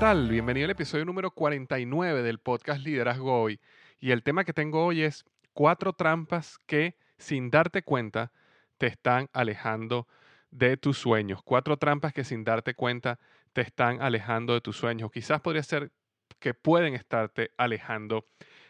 Tal? 0.00 0.30
Bienvenido 0.30 0.64
al 0.64 0.70
episodio 0.70 1.04
número 1.04 1.30
49 1.30 2.22
del 2.22 2.38
podcast 2.38 2.82
Liderazgo 2.82 3.38
Hoy. 3.38 3.60
Y 4.00 4.12
el 4.12 4.22
tema 4.22 4.44
que 4.44 4.54
tengo 4.54 4.86
hoy 4.86 5.02
es 5.02 5.26
cuatro 5.52 5.92
trampas 5.92 6.56
que, 6.64 6.96
sin 7.18 7.50
darte 7.50 7.82
cuenta, 7.82 8.32
te 8.78 8.86
están 8.86 9.28
alejando 9.34 10.08
de 10.50 10.78
tus 10.78 10.96
sueños. 10.96 11.42
Cuatro 11.44 11.76
trampas 11.76 12.14
que, 12.14 12.24
sin 12.24 12.44
darte 12.44 12.72
cuenta, 12.72 13.18
te 13.52 13.60
están 13.60 14.00
alejando 14.00 14.54
de 14.54 14.62
tus 14.62 14.78
sueños. 14.78 15.10
Quizás 15.12 15.42
podría 15.42 15.62
ser 15.62 15.92
que 16.38 16.54
pueden 16.54 16.94
estarte 16.94 17.50
alejando 17.58 18.26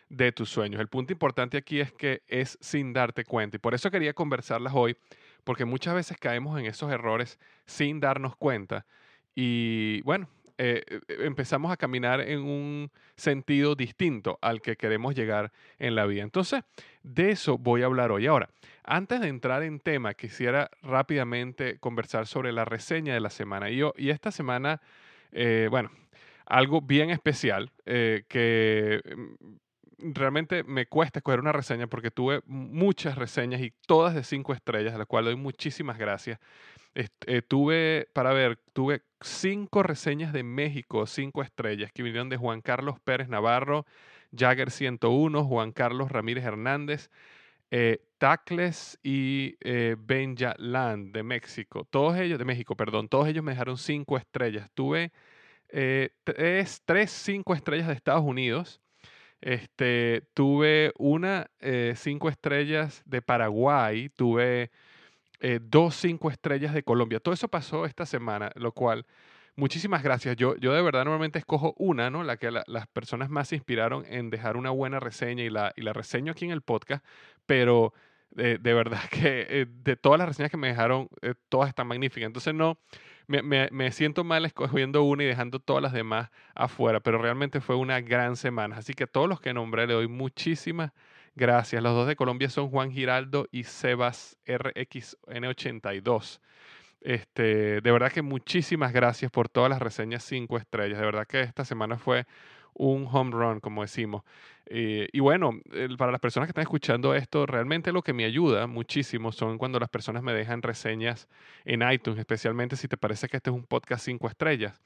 de 0.08 0.32
tus 0.32 0.50
sueños. 0.50 0.80
El 0.80 0.88
punto 0.88 1.12
importante 1.12 1.56
aquí 1.56 1.78
es 1.78 1.92
que 1.92 2.24
es 2.26 2.58
sin 2.60 2.92
darte 2.92 3.24
cuenta. 3.24 3.56
Y 3.56 3.60
por 3.60 3.74
eso 3.74 3.92
quería 3.92 4.14
conversarlas 4.14 4.72
hoy, 4.74 4.96
porque 5.44 5.64
muchas 5.64 5.94
veces 5.94 6.18
caemos 6.18 6.58
en 6.58 6.66
esos 6.66 6.90
errores 6.90 7.38
sin 7.66 8.00
darnos 8.00 8.34
cuenta. 8.34 8.84
Y 9.36 10.02
bueno, 10.02 10.28
eh, 10.62 10.84
eh, 10.90 11.00
empezamos 11.20 11.72
a 11.72 11.78
caminar 11.78 12.20
en 12.20 12.40
un 12.40 12.90
sentido 13.16 13.74
distinto 13.74 14.38
al 14.42 14.60
que 14.60 14.76
queremos 14.76 15.14
llegar 15.14 15.52
en 15.78 15.94
la 15.94 16.04
vida. 16.04 16.22
Entonces, 16.22 16.64
de 17.02 17.30
eso 17.30 17.56
voy 17.56 17.80
a 17.80 17.86
hablar 17.86 18.12
hoy. 18.12 18.26
Ahora, 18.26 18.50
antes 18.84 19.22
de 19.22 19.28
entrar 19.28 19.62
en 19.62 19.80
tema, 19.80 20.12
quisiera 20.12 20.70
rápidamente 20.82 21.78
conversar 21.78 22.26
sobre 22.26 22.52
la 22.52 22.66
reseña 22.66 23.14
de 23.14 23.20
la 23.20 23.30
semana. 23.30 23.70
Y, 23.70 23.78
yo, 23.78 23.94
y 23.96 24.10
esta 24.10 24.30
semana, 24.30 24.82
eh, 25.32 25.68
bueno, 25.70 25.90
algo 26.44 26.82
bien 26.82 27.08
especial 27.08 27.72
que 27.86 29.00
mm, 29.16 30.12
realmente 30.12 30.62
me 30.64 30.84
cuesta 30.84 31.20
escoger 31.20 31.40
una 31.40 31.52
reseña 31.52 31.86
porque 31.86 32.10
tuve 32.10 32.42
muchas 32.44 33.16
reseñas 33.16 33.62
y 33.62 33.72
todas 33.86 34.14
de 34.14 34.24
cinco 34.24 34.52
estrellas, 34.52 34.94
a 34.94 34.98
las 34.98 35.06
cuales 35.06 35.32
doy 35.32 35.42
muchísimas 35.42 35.96
gracias. 35.96 36.38
Eh, 36.94 37.42
tuve, 37.42 38.08
para 38.12 38.32
ver, 38.32 38.58
tuve 38.72 39.02
cinco 39.20 39.82
reseñas 39.82 40.32
de 40.32 40.42
México, 40.42 41.06
cinco 41.06 41.42
estrellas, 41.42 41.92
que 41.92 42.02
vinieron 42.02 42.28
de 42.28 42.36
Juan 42.36 42.60
Carlos 42.62 42.98
Pérez 43.00 43.28
Navarro, 43.28 43.86
Jagger 44.36 44.70
101, 44.70 45.44
Juan 45.44 45.72
Carlos 45.72 46.10
Ramírez 46.10 46.44
Hernández, 46.44 47.10
eh, 47.70 48.00
Tacles 48.18 48.98
y 49.02 49.56
eh, 49.60 49.96
Benja 49.98 50.54
Land 50.58 51.12
de 51.14 51.22
México. 51.22 51.86
Todos 51.88 52.18
ellos, 52.18 52.38
de 52.38 52.44
México, 52.44 52.76
perdón, 52.76 53.08
todos 53.08 53.28
ellos 53.28 53.44
me 53.44 53.52
dejaron 53.52 53.78
cinco 53.78 54.16
estrellas. 54.18 54.70
Tuve 54.74 55.12
eh, 55.68 56.10
tres, 56.24 56.82
tres, 56.84 57.10
cinco 57.10 57.54
estrellas 57.54 57.86
de 57.88 57.94
Estados 57.94 58.24
Unidos. 58.24 58.80
Este, 59.40 60.22
tuve 60.34 60.92
una 60.98 61.50
cinco 61.94 62.28
estrellas 62.28 63.02
de 63.06 63.22
Paraguay. 63.22 64.10
Tuve 64.10 64.70
eh, 65.40 65.60
dos 65.62 65.96
cinco 65.96 66.30
estrellas 66.30 66.74
de 66.74 66.82
Colombia. 66.82 67.20
Todo 67.20 67.34
eso 67.34 67.48
pasó 67.48 67.86
esta 67.86 68.06
semana, 68.06 68.52
lo 68.56 68.72
cual, 68.72 69.06
muchísimas 69.56 70.02
gracias. 70.02 70.36
Yo, 70.36 70.56
yo 70.56 70.72
de 70.72 70.82
verdad 70.82 71.04
normalmente 71.04 71.38
escojo 71.38 71.74
una, 71.78 72.10
¿no? 72.10 72.22
La 72.24 72.36
que 72.36 72.50
las 72.50 72.86
personas 72.88 73.30
más 73.30 73.48
se 73.48 73.56
inspiraron 73.56 74.04
en 74.06 74.30
dejar 74.30 74.56
una 74.56 74.70
buena 74.70 75.00
reseña 75.00 75.44
y 75.44 75.50
la, 75.50 75.72
y 75.76 75.82
la 75.82 75.92
reseño 75.92 76.32
aquí 76.32 76.44
en 76.44 76.50
el 76.50 76.62
podcast, 76.62 77.04
pero 77.46 77.92
de, 78.30 78.58
verdad 78.58 79.00
que 79.10 79.46
eh, 79.48 79.66
de 79.68 79.96
todas 79.96 80.18
las 80.18 80.28
reseñas 80.28 80.50
que 80.50 80.56
me 80.56 80.68
dejaron, 80.68 81.08
eh, 81.22 81.34
todas 81.48 81.68
están 81.68 81.86
magníficas. 81.86 82.26
Entonces 82.26 82.54
no, 82.54 82.78
me, 83.26 83.42
me, 83.42 83.68
me, 83.72 83.92
siento 83.92 84.24
mal 84.24 84.44
escogiendo 84.44 85.02
una 85.02 85.24
y 85.24 85.26
dejando 85.26 85.58
todas 85.58 85.82
las 85.82 85.92
demás 85.92 86.30
afuera, 86.54 87.00
pero 87.00 87.18
realmente 87.18 87.60
fue 87.60 87.76
una 87.76 88.00
gran 88.00 88.36
semana. 88.36 88.76
Así 88.76 88.94
que 88.94 89.04
a 89.04 89.06
todos 89.06 89.28
los 89.28 89.40
que 89.40 89.54
nombré 89.54 89.86
le 89.86 89.94
doy 89.94 90.08
muchísimas 90.08 90.92
Gracias. 90.92 91.09
Los 91.34 91.94
dos 91.94 92.06
de 92.06 92.16
Colombia 92.16 92.50
son 92.50 92.70
Juan 92.70 92.90
Giraldo 92.90 93.46
y 93.50 93.64
Sebas 93.64 94.36
RXN82. 94.46 96.40
Este, 97.00 97.80
de 97.80 97.92
verdad 97.92 98.12
que 98.12 98.22
muchísimas 98.22 98.92
gracias 98.92 99.30
por 99.30 99.48
todas 99.48 99.70
las 99.70 99.80
reseñas 99.80 100.22
cinco 100.22 100.58
estrellas. 100.58 100.98
De 100.98 101.04
verdad 101.06 101.26
que 101.26 101.40
esta 101.40 101.64
semana 101.64 101.96
fue 101.98 102.26
un 102.74 103.08
home 103.10 103.30
run, 103.32 103.60
como 103.60 103.82
decimos. 103.82 104.22
Eh, 104.66 105.08
y 105.12 105.20
bueno, 105.20 105.52
para 105.98 106.12
las 106.12 106.20
personas 106.20 106.46
que 106.46 106.52
están 106.52 106.62
escuchando 106.62 107.14
esto, 107.14 107.46
realmente 107.46 107.92
lo 107.92 108.02
que 108.02 108.12
me 108.12 108.24
ayuda 108.24 108.66
muchísimo 108.66 109.32
son 109.32 109.58
cuando 109.58 109.80
las 109.80 109.88
personas 109.88 110.22
me 110.22 110.32
dejan 110.32 110.62
reseñas 110.62 111.28
en 111.64 111.82
iTunes, 111.90 112.18
especialmente 112.18 112.76
si 112.76 112.88
te 112.88 112.96
parece 112.96 113.28
que 113.28 113.36
este 113.36 113.50
es 113.50 113.56
un 113.56 113.64
podcast 113.64 114.04
cinco 114.04 114.28
estrellas 114.28 114.80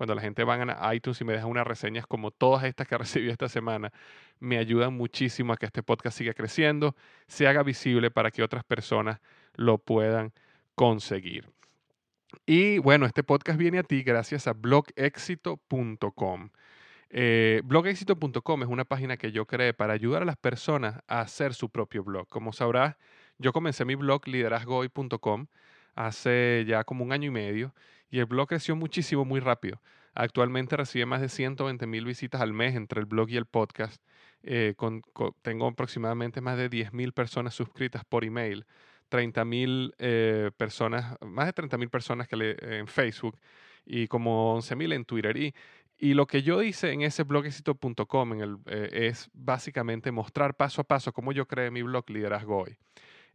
cuando 0.00 0.14
la 0.14 0.22
gente 0.22 0.44
va 0.44 0.54
a 0.54 0.94
iTunes 0.94 1.20
y 1.20 1.24
me 1.24 1.34
deja 1.34 1.44
unas 1.44 1.66
reseñas 1.66 2.06
como 2.06 2.30
todas 2.30 2.64
estas 2.64 2.88
que 2.88 2.96
recibí 2.98 3.28
esta 3.28 3.50
semana, 3.50 3.92
me 4.38 4.56
ayudan 4.56 4.94
muchísimo 4.94 5.52
a 5.52 5.58
que 5.58 5.66
este 5.66 5.82
podcast 5.82 6.16
siga 6.16 6.32
creciendo, 6.32 6.96
se 7.26 7.46
haga 7.46 7.62
visible 7.62 8.10
para 8.10 8.30
que 8.30 8.42
otras 8.42 8.64
personas 8.64 9.20
lo 9.56 9.76
puedan 9.76 10.32
conseguir. 10.74 11.50
Y 12.46 12.78
bueno, 12.78 13.04
este 13.04 13.22
podcast 13.22 13.58
viene 13.58 13.78
a 13.78 13.82
ti 13.82 14.02
gracias 14.02 14.46
a 14.46 14.54
blogexito.com. 14.54 16.48
Eh, 17.12 17.62
blogexito.com 17.64 18.62
es 18.62 18.68
una 18.68 18.84
página 18.84 19.16
que 19.16 19.32
yo 19.32 19.46
creé 19.46 19.74
para 19.74 19.92
ayudar 19.92 20.22
a 20.22 20.24
las 20.24 20.36
personas 20.36 21.02
a 21.08 21.20
hacer 21.20 21.54
su 21.54 21.68
propio 21.68 22.04
blog. 22.04 22.28
Como 22.28 22.52
sabrás, 22.52 22.96
yo 23.38 23.52
comencé 23.52 23.84
mi 23.84 23.96
blog 23.96 24.26
liderazgohoy.com 24.28 25.46
hace 25.96 26.64
ya 26.68 26.84
como 26.84 27.04
un 27.04 27.12
año 27.12 27.28
y 27.28 27.30
medio 27.30 27.74
y 28.10 28.20
el 28.20 28.26
blog 28.26 28.48
creció 28.48 28.76
muchísimo, 28.76 29.24
muy 29.24 29.40
rápido. 29.40 29.80
Actualmente 30.14 30.76
recibe 30.76 31.06
más 31.06 31.20
de 31.20 31.28
120 31.28 31.86
mil 31.86 32.04
visitas 32.04 32.40
al 32.40 32.52
mes 32.52 32.74
entre 32.74 33.00
el 33.00 33.06
blog 33.06 33.28
y 33.30 33.36
el 33.36 33.46
podcast. 33.46 34.02
Eh, 34.42 34.74
tengo 35.42 35.66
aproximadamente 35.66 36.40
más 36.40 36.56
de 36.56 36.68
10 36.68 36.92
mil 36.92 37.12
personas 37.12 37.54
suscritas 37.54 38.04
por 38.04 38.24
email, 38.24 38.66
30 39.08 39.44
mil 39.44 39.94
eh, 39.98 40.50
personas, 40.56 41.16
más 41.20 41.46
de 41.46 41.52
30 41.52 41.76
mil 41.78 41.90
personas 41.90 42.28
que 42.28 42.56
en 42.60 42.86
Facebook 42.86 43.38
y 43.84 44.08
como 44.08 44.54
11 44.54 44.76
mil 44.76 44.92
en 44.92 45.04
Twitter. 45.04 45.36
Y, 45.36 45.54
y 46.00 46.14
lo 46.14 46.26
que 46.26 46.42
yo 46.42 46.62
hice 46.62 46.92
en 46.92 47.02
ese 47.02 47.24
blogexito.com 47.24 48.32
eh, 48.66 48.88
es 48.90 49.28
básicamente 49.34 50.10
mostrar 50.10 50.56
paso 50.56 50.80
a 50.80 50.84
paso 50.84 51.12
cómo 51.12 51.30
yo 51.32 51.46
creé 51.46 51.70
mi 51.70 51.82
blog 51.82 52.08
Liderazgo 52.08 52.62
Hoy. 52.62 52.78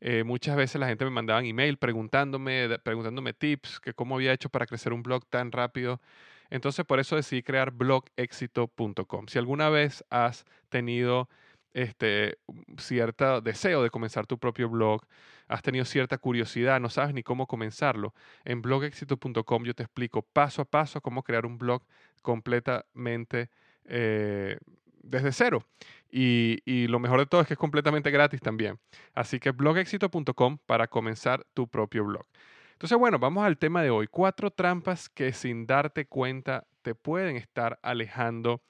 Eh, 0.01 0.23
muchas 0.23 0.57
veces 0.57 0.81
la 0.81 0.87
gente 0.87 1.05
me 1.05 1.11
mandaba 1.11 1.43
email 1.43 1.77
preguntándome, 1.77 2.79
preguntándome 2.79 3.33
tips, 3.33 3.79
que 3.79 3.93
cómo 3.93 4.15
había 4.15 4.33
hecho 4.33 4.49
para 4.49 4.65
crecer 4.65 4.93
un 4.93 5.03
blog 5.03 5.25
tan 5.27 5.51
rápido. 5.51 6.01
Entonces 6.49 6.83
por 6.85 6.99
eso 6.99 7.15
decidí 7.15 7.43
crear 7.43 7.69
blogexito.com. 7.69 9.27
Si 9.27 9.37
alguna 9.37 9.69
vez 9.69 10.03
has 10.09 10.45
tenido 10.69 11.29
este 11.75 12.37
cierto 12.77 13.41
deseo 13.41 13.83
de 13.83 13.89
comenzar 13.89 14.25
tu 14.25 14.39
propio 14.39 14.69
blog, 14.69 15.01
has 15.49 15.61
tenido 15.61 15.83
cierta 15.83 16.17
curiosidad, 16.17 16.79
no 16.79 16.89
sabes 16.89 17.13
ni 17.13 17.21
cómo 17.21 17.47
comenzarlo, 17.47 18.13
en 18.45 18.61
blogexito.com 18.61 19.63
yo 19.65 19.75
te 19.75 19.83
explico 19.83 20.21
paso 20.21 20.61
a 20.61 20.65
paso 20.65 21.01
cómo 21.01 21.21
crear 21.21 21.45
un 21.45 21.57
blog 21.57 21.83
completamente 22.21 23.49
eh, 23.83 24.57
desde 25.03 25.33
cero. 25.33 25.65
Y, 26.09 26.59
y, 26.63 26.87
lo 26.87 26.99
mejor 26.99 27.19
de 27.19 27.25
todo 27.25 27.41
es 27.41 27.47
que 27.47 27.55
es 27.55 27.59
completamente 27.59 28.09
gratis 28.09 28.39
también. 28.39 28.79
Así 29.13 29.37
que 29.39 29.51
blogexito.com 29.51 30.57
para 30.65 30.87
comenzar 30.87 31.45
tu 31.53 31.67
propio 31.67 32.05
blog. 32.05 32.25
Entonces, 32.71 32.97
bueno, 32.97 33.19
vamos 33.19 33.45
al 33.45 33.57
tema 33.57 33.83
de 33.83 33.89
hoy. 33.89 34.07
Cuatro 34.07 34.49
trampas 34.49 35.09
que 35.09 35.33
sin 35.33 35.67
darte 35.67 36.05
cuenta 36.05 36.65
te 36.83 36.95
pueden 36.95 37.35
estar 37.35 37.79
alejando 37.81 38.61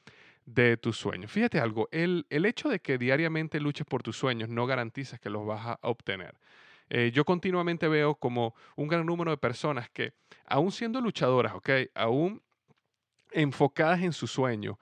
de 0.45 0.77
tus 0.77 0.97
sueños. 0.97 1.31
Fíjate 1.31 1.59
algo, 1.59 1.89
el, 1.91 2.25
el 2.29 2.45
hecho 2.45 2.69
de 2.69 2.79
que 2.79 2.97
diariamente 2.97 3.59
luches 3.59 3.85
por 3.85 4.03
tus 4.03 4.17
sueños 4.17 4.49
no 4.49 4.65
garantiza 4.67 5.17
que 5.17 5.29
los 5.29 5.45
vas 5.45 5.65
a 5.65 5.79
obtener. 5.81 6.35
Eh, 6.89 7.11
yo 7.13 7.25
continuamente 7.25 7.87
veo 7.87 8.15
como 8.15 8.53
un 8.75 8.87
gran 8.87 9.05
número 9.05 9.31
de 9.31 9.37
personas 9.37 9.89
que, 9.89 10.13
aún 10.45 10.71
siendo 10.71 11.01
luchadoras, 11.01 11.53
¿ok? 11.55 11.69
Aún 11.95 12.43
enfocadas 13.31 14.01
en 14.01 14.13
su 14.13 14.27
sueño, 14.27 14.79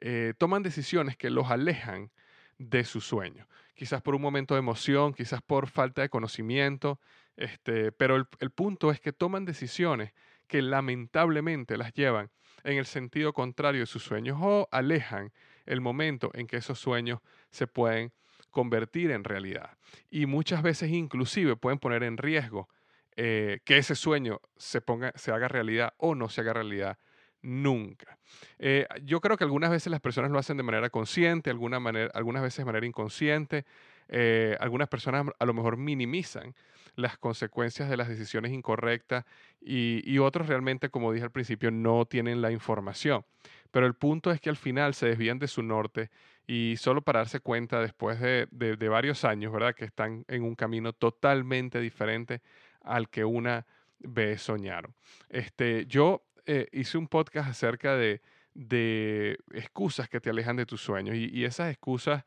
eh, 0.00 0.34
toman 0.36 0.62
decisiones 0.62 1.16
que 1.16 1.30
los 1.30 1.50
alejan 1.50 2.10
de 2.58 2.84
su 2.84 3.00
sueño. 3.00 3.46
Quizás 3.74 4.02
por 4.02 4.14
un 4.14 4.22
momento 4.22 4.54
de 4.54 4.60
emoción, 4.60 5.14
quizás 5.14 5.42
por 5.42 5.68
falta 5.68 6.02
de 6.02 6.08
conocimiento, 6.08 7.00
este, 7.36 7.92
pero 7.92 8.16
el, 8.16 8.50
punto 8.50 8.90
es 8.90 9.00
que 9.00 9.12
toman 9.12 9.44
decisiones 9.44 10.12
que 10.46 10.62
lamentablemente 10.62 11.76
las 11.76 11.92
llevan 11.92 12.30
en 12.64 12.78
el 12.78 12.86
sentido 12.86 13.32
contrario 13.32 13.80
de 13.80 13.86
sus 13.86 14.02
sueños 14.02 14.38
o 14.40 14.68
alejan 14.72 15.32
el 15.66 15.80
momento 15.80 16.30
en 16.34 16.46
que 16.46 16.56
esos 16.56 16.78
sueños 16.78 17.20
se 17.50 17.66
pueden 17.66 18.12
convertir 18.50 19.10
en 19.10 19.24
realidad. 19.24 19.76
Y 20.10 20.26
muchas 20.26 20.62
veces 20.62 20.90
inclusive 20.90 21.56
pueden 21.56 21.78
poner 21.78 22.02
en 22.02 22.16
riesgo 22.16 22.68
eh, 23.16 23.60
que 23.64 23.78
ese 23.78 23.94
sueño 23.94 24.40
se, 24.56 24.80
ponga, 24.80 25.12
se 25.14 25.32
haga 25.32 25.48
realidad 25.48 25.94
o 25.98 26.14
no 26.14 26.28
se 26.28 26.40
haga 26.40 26.52
realidad 26.52 26.98
nunca. 27.42 28.18
Eh, 28.58 28.86
yo 29.02 29.20
creo 29.20 29.36
que 29.36 29.44
algunas 29.44 29.70
veces 29.70 29.90
las 29.90 30.00
personas 30.00 30.30
lo 30.30 30.38
hacen 30.38 30.56
de 30.56 30.62
manera 30.62 30.90
consciente, 30.90 31.50
alguna 31.50 31.78
manera, 31.78 32.10
algunas 32.14 32.42
veces 32.42 32.58
de 32.58 32.64
manera 32.64 32.86
inconsciente. 32.86 33.66
Eh, 34.08 34.56
algunas 34.60 34.88
personas 34.88 35.26
a 35.38 35.44
lo 35.44 35.54
mejor 35.54 35.76
minimizan 35.76 36.54
las 36.96 37.18
consecuencias 37.18 37.88
de 37.88 37.96
las 37.96 38.08
decisiones 38.08 38.52
incorrectas 38.52 39.24
y, 39.60 40.18
otros 40.18 40.46
realmente, 40.46 40.90
como 40.90 41.12
dije 41.12 41.24
al 41.24 41.32
principio, 41.32 41.70
no 41.70 42.04
tienen 42.06 42.40
la 42.40 42.52
información. 42.52 43.24
Pero 43.70 43.86
el 43.86 43.94
punto 43.94 44.30
es 44.30 44.40
que 44.40 44.50
al 44.50 44.56
final 44.56 44.94
se 44.94 45.06
desvían 45.06 45.38
de 45.38 45.48
su 45.48 45.62
norte 45.62 46.10
y 46.46 46.76
solo 46.78 47.02
para 47.02 47.20
darse 47.20 47.40
cuenta 47.40 47.80
después 47.80 48.20
de, 48.20 48.88
varios 48.88 49.24
años, 49.24 49.52
¿verdad? 49.52 49.74
Que 49.74 49.84
están 49.84 50.24
en 50.28 50.42
un 50.44 50.54
camino 50.54 50.92
totalmente 50.92 51.80
diferente 51.80 52.42
al 52.82 53.08
que 53.08 53.24
una 53.24 53.66
vez 53.98 54.42
soñaron. 54.42 54.94
Este, 55.28 55.86
yo 55.86 56.22
eh, 56.46 56.68
hice 56.72 56.98
un 56.98 57.08
podcast 57.08 57.48
acerca 57.48 57.96
de, 57.96 58.20
excusas 59.52 60.08
que 60.08 60.20
te 60.20 60.30
alejan 60.30 60.56
de 60.56 60.66
tus 60.66 60.80
sueños 60.80 61.16
y, 61.16 61.44
esas 61.44 61.70
excusas 61.70 62.24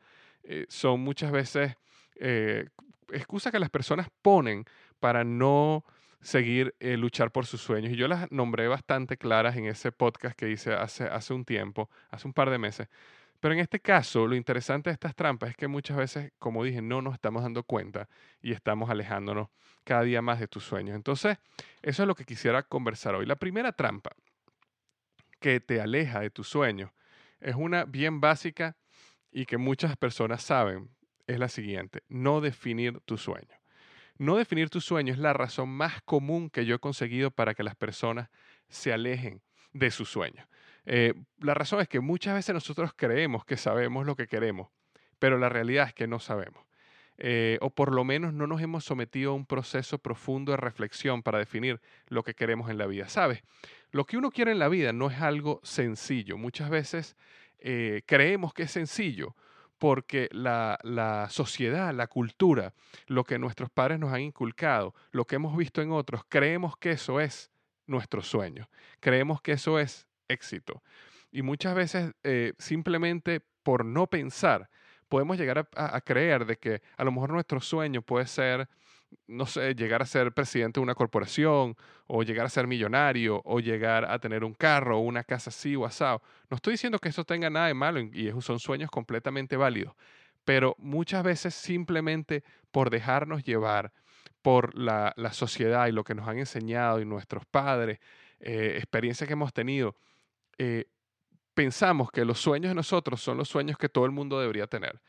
eh, 0.50 0.64
son 0.70 1.00
muchas 1.00 1.30
veces 1.30 1.76
eh, 2.16 2.68
excusas 3.12 3.52
que 3.52 3.58
las 3.58 3.68
personas 3.68 4.08
ponen 4.22 4.64
para 4.98 5.22
no 5.22 5.84
seguir 6.22 6.74
eh, 6.80 6.96
luchar 6.96 7.30
por 7.30 7.44
sus 7.44 7.60
sueños. 7.60 7.92
Y 7.92 7.96
yo 7.96 8.08
las 8.08 8.32
nombré 8.32 8.66
bastante 8.66 9.18
claras 9.18 9.56
en 9.56 9.66
ese 9.66 9.92
podcast 9.92 10.34
que 10.34 10.50
hice 10.50 10.72
hace, 10.72 11.04
hace 11.04 11.34
un 11.34 11.44
tiempo, 11.44 11.90
hace 12.10 12.26
un 12.26 12.32
par 12.32 12.48
de 12.48 12.56
meses. 12.56 12.88
Pero 13.40 13.52
en 13.52 13.60
este 13.60 13.78
caso, 13.78 14.26
lo 14.26 14.34
interesante 14.34 14.88
de 14.88 14.94
estas 14.94 15.14
trampas 15.14 15.50
es 15.50 15.56
que 15.56 15.68
muchas 15.68 15.98
veces, 15.98 16.32
como 16.38 16.64
dije, 16.64 16.80
no 16.80 17.02
nos 17.02 17.12
estamos 17.12 17.42
dando 17.42 17.62
cuenta 17.62 18.08
y 18.40 18.52
estamos 18.52 18.88
alejándonos 18.88 19.48
cada 19.84 20.02
día 20.02 20.22
más 20.22 20.40
de 20.40 20.48
tus 20.48 20.64
sueños. 20.64 20.96
Entonces, 20.96 21.36
eso 21.82 22.02
es 22.02 22.06
lo 22.06 22.14
que 22.14 22.24
quisiera 22.24 22.62
conversar 22.62 23.14
hoy. 23.14 23.26
La 23.26 23.36
primera 23.36 23.72
trampa 23.72 24.12
que 25.40 25.60
te 25.60 25.78
aleja 25.78 26.20
de 26.20 26.30
tus 26.30 26.48
sueños 26.48 26.90
es 27.38 27.54
una 27.54 27.84
bien 27.84 28.20
básica 28.20 28.76
y 29.30 29.46
que 29.46 29.58
muchas 29.58 29.96
personas 29.96 30.42
saben, 30.42 30.90
es 31.26 31.38
la 31.38 31.48
siguiente, 31.48 32.02
no 32.08 32.40
definir 32.40 33.00
tu 33.00 33.18
sueño. 33.18 33.58
No 34.18 34.36
definir 34.36 34.68
tu 34.68 34.80
sueño 34.80 35.12
es 35.12 35.18
la 35.18 35.32
razón 35.32 35.68
más 35.68 36.02
común 36.02 36.50
que 36.50 36.66
yo 36.66 36.74
he 36.74 36.78
conseguido 36.80 37.30
para 37.30 37.54
que 37.54 37.62
las 37.62 37.76
personas 37.76 38.30
se 38.68 38.92
alejen 38.92 39.42
de 39.72 39.90
su 39.90 40.04
sueño. 40.04 40.48
Eh, 40.86 41.14
la 41.38 41.54
razón 41.54 41.80
es 41.80 41.88
que 41.88 42.00
muchas 42.00 42.34
veces 42.34 42.52
nosotros 42.52 42.92
creemos 42.96 43.44
que 43.44 43.56
sabemos 43.56 44.06
lo 44.06 44.16
que 44.16 44.26
queremos, 44.26 44.70
pero 45.18 45.38
la 45.38 45.48
realidad 45.48 45.88
es 45.88 45.94
que 45.94 46.08
no 46.08 46.18
sabemos. 46.18 46.64
Eh, 47.20 47.58
o 47.60 47.70
por 47.70 47.92
lo 47.92 48.04
menos 48.04 48.32
no 48.32 48.46
nos 48.46 48.62
hemos 48.62 48.84
sometido 48.84 49.32
a 49.32 49.34
un 49.34 49.44
proceso 49.44 49.98
profundo 49.98 50.52
de 50.52 50.56
reflexión 50.56 51.22
para 51.22 51.38
definir 51.38 51.80
lo 52.06 52.22
que 52.22 52.34
queremos 52.34 52.70
en 52.70 52.78
la 52.78 52.86
vida. 52.86 53.08
¿Sabes? 53.08 53.42
Lo 53.90 54.04
que 54.04 54.16
uno 54.16 54.30
quiere 54.30 54.52
en 54.52 54.58
la 54.58 54.68
vida 54.68 54.92
no 54.92 55.10
es 55.10 55.20
algo 55.20 55.60
sencillo. 55.64 56.38
Muchas 56.38 56.70
veces 56.70 57.16
eh, 57.58 58.02
creemos 58.06 58.52
que 58.52 58.64
es 58.64 58.70
sencillo 58.70 59.34
porque 59.78 60.28
la, 60.32 60.78
la, 60.82 61.28
sociedad, 61.30 61.94
la 61.94 62.08
cultura, 62.08 62.74
lo 63.06 63.22
que 63.24 63.38
nuestros 63.38 63.70
padres 63.70 63.98
nos 64.00 64.12
han 64.12 64.22
inculcado, 64.22 64.94
lo 65.12 65.24
que 65.24 65.36
hemos 65.36 65.56
visto 65.56 65.80
en 65.82 65.92
otros, 65.92 66.22
creemos 66.28 66.76
que 66.76 66.90
eso 66.90 67.20
es 67.20 67.50
nuestro 67.86 68.22
sueño, 68.22 68.68
creemos 69.00 69.40
que 69.40 69.52
eso 69.52 69.78
es 69.78 70.08
éxito. 70.26 70.82
Y 71.30 71.42
muchas 71.42 71.74
veces 71.74 72.12
eh, 72.24 72.54
simplemente 72.58 73.40
por 73.62 73.84
no 73.84 74.06
pensar, 74.06 74.70
podemos 75.08 75.38
llegar 75.38 75.68
a, 75.74 76.00
creer 76.00 76.46
de 76.46 76.56
que 76.56 76.82
a 76.96 77.04
lo 77.04 77.12
mejor 77.12 77.30
nuestro 77.30 77.60
sueño 77.60 78.02
puede 78.02 78.26
ser 78.26 78.68
no 79.26 79.46
sé, 79.46 79.74
llegar 79.74 80.02
a 80.02 80.06
ser 80.06 80.32
presidente 80.32 80.80
de 80.80 80.84
una 80.84 80.94
corporación, 80.94 81.76
o 82.06 82.22
llegar 82.22 82.46
a 82.46 82.48
ser 82.48 82.66
millonario, 82.66 83.42
o 83.44 83.60
llegar 83.60 84.10
a 84.10 84.18
tener 84.18 84.44
un 84.44 84.54
carro, 84.54 84.98
o 84.98 85.00
una 85.00 85.24
casa 85.24 85.50
así 85.50 85.76
o 85.76 85.84
asado. 85.84 86.22
No 86.50 86.56
estoy 86.56 86.72
diciendo 86.72 86.98
que 86.98 87.10
eso 87.10 87.24
tenga 87.24 87.50
nada 87.50 87.66
de 87.68 87.74
malo 87.74 88.00
y 88.00 88.32
son 88.40 88.58
sueños 88.58 88.90
completamente 88.90 89.56
válidos, 89.56 89.94
pero 90.44 90.74
muchas 90.78 91.22
veces 91.22 91.54
simplemente 91.54 92.42
por 92.70 92.90
dejarnos 92.90 93.44
llevar 93.44 93.92
por 94.42 94.74
la, 94.74 95.14
sociedad 95.32 95.88
y 95.88 95.92
lo 95.92 96.04
que 96.04 96.14
nos 96.14 96.26
han 96.28 96.38
enseñado 96.38 97.00
y 97.00 97.04
nuestros 97.04 97.44
padres, 97.46 97.98
eh, 98.40 98.74
experiencias 98.76 99.26
que 99.26 99.34
hemos 99.34 99.52
tenido, 99.52 99.96
eh, 100.58 100.86
pensamos 101.54 102.10
que 102.10 102.24
los 102.24 102.40
sueños 102.40 102.70
de 102.70 102.74
nosotros 102.74 103.20
son 103.20 103.36
los 103.36 103.48
sueños 103.48 103.76
que 103.76 103.88
todo 103.88 104.06
el 104.06 104.12
mundo 104.12 104.40
debería 104.40 104.66
tener 104.66 105.00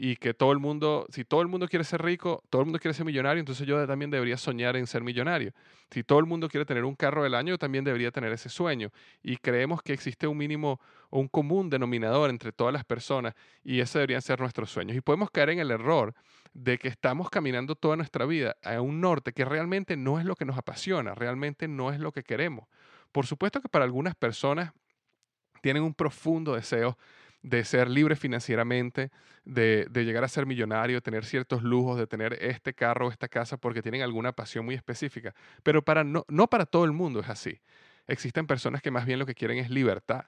y 0.00 0.14
que 0.14 0.32
todo 0.32 0.52
el 0.52 0.60
mundo, 0.60 1.06
si 1.10 1.24
todo 1.24 1.42
el 1.42 1.48
mundo 1.48 1.66
quiere 1.66 1.82
ser 1.82 2.00
rico, 2.00 2.44
todo 2.50 2.62
el 2.62 2.66
mundo 2.66 2.78
quiere 2.78 2.94
ser 2.94 3.04
millonario, 3.04 3.40
entonces 3.40 3.66
yo 3.66 3.84
también 3.84 4.12
debería 4.12 4.36
soñar 4.36 4.76
en 4.76 4.86
ser 4.86 5.02
millonario. 5.02 5.52
Si 5.90 6.04
todo 6.04 6.20
el 6.20 6.26
mundo 6.26 6.48
quiere 6.48 6.64
tener 6.64 6.84
un 6.84 6.94
carro 6.94 7.24
del 7.24 7.34
año, 7.34 7.54
yo 7.54 7.58
también 7.58 7.82
debería 7.82 8.12
tener 8.12 8.30
ese 8.30 8.48
sueño. 8.48 8.92
Y 9.24 9.38
creemos 9.38 9.82
que 9.82 9.92
existe 9.92 10.28
un 10.28 10.36
mínimo 10.38 10.80
o 11.10 11.18
un 11.18 11.26
común 11.26 11.68
denominador 11.68 12.30
entre 12.30 12.52
todas 12.52 12.72
las 12.72 12.84
personas 12.84 13.34
y 13.64 13.80
ese 13.80 13.98
deberían 13.98 14.22
ser 14.22 14.38
nuestros 14.38 14.70
sueños. 14.70 14.96
Y 14.96 15.00
podemos 15.00 15.32
caer 15.32 15.50
en 15.50 15.58
el 15.58 15.72
error 15.72 16.14
de 16.54 16.78
que 16.78 16.86
estamos 16.86 17.28
caminando 17.28 17.74
toda 17.74 17.96
nuestra 17.96 18.24
vida 18.24 18.54
a 18.62 18.80
un 18.80 19.00
norte 19.00 19.32
que 19.32 19.44
realmente 19.44 19.96
no 19.96 20.20
es 20.20 20.24
lo 20.24 20.36
que 20.36 20.44
nos 20.44 20.56
apasiona, 20.56 21.16
realmente 21.16 21.66
no 21.66 21.90
es 21.90 21.98
lo 21.98 22.12
que 22.12 22.22
queremos. 22.22 22.68
Por 23.10 23.26
supuesto 23.26 23.60
que 23.60 23.68
para 23.68 23.84
algunas 23.84 24.14
personas 24.14 24.70
tienen 25.60 25.82
un 25.82 25.92
profundo 25.92 26.54
deseo 26.54 26.96
de 27.42 27.64
ser 27.64 27.88
libre 27.88 28.16
financieramente, 28.16 29.10
de, 29.44 29.88
llegar 29.92 30.24
a 30.24 30.28
ser 30.28 30.46
millonario, 30.46 31.00
tener 31.00 31.24
ciertos 31.24 31.62
lujos, 31.62 31.98
de 31.98 32.06
tener 32.06 32.34
este 32.40 32.74
carro 32.74 33.10
esta 33.10 33.28
casa 33.28 33.56
porque 33.56 33.82
tienen 33.82 34.02
alguna 34.02 34.32
pasión 34.32 34.64
muy 34.64 34.74
específica. 34.74 35.34
Pero 35.62 35.82
para 35.82 36.04
no, 36.04 36.24
no 36.28 36.48
para 36.48 36.66
todo 36.66 36.84
el 36.84 36.92
mundo 36.92 37.20
es 37.20 37.28
así. 37.28 37.60
Existen 38.06 38.46
personas 38.46 38.82
que 38.82 38.90
más 38.90 39.06
bien 39.06 39.18
lo 39.18 39.26
que 39.26 39.34
quieren 39.34 39.58
es 39.58 39.70
libertad, 39.70 40.26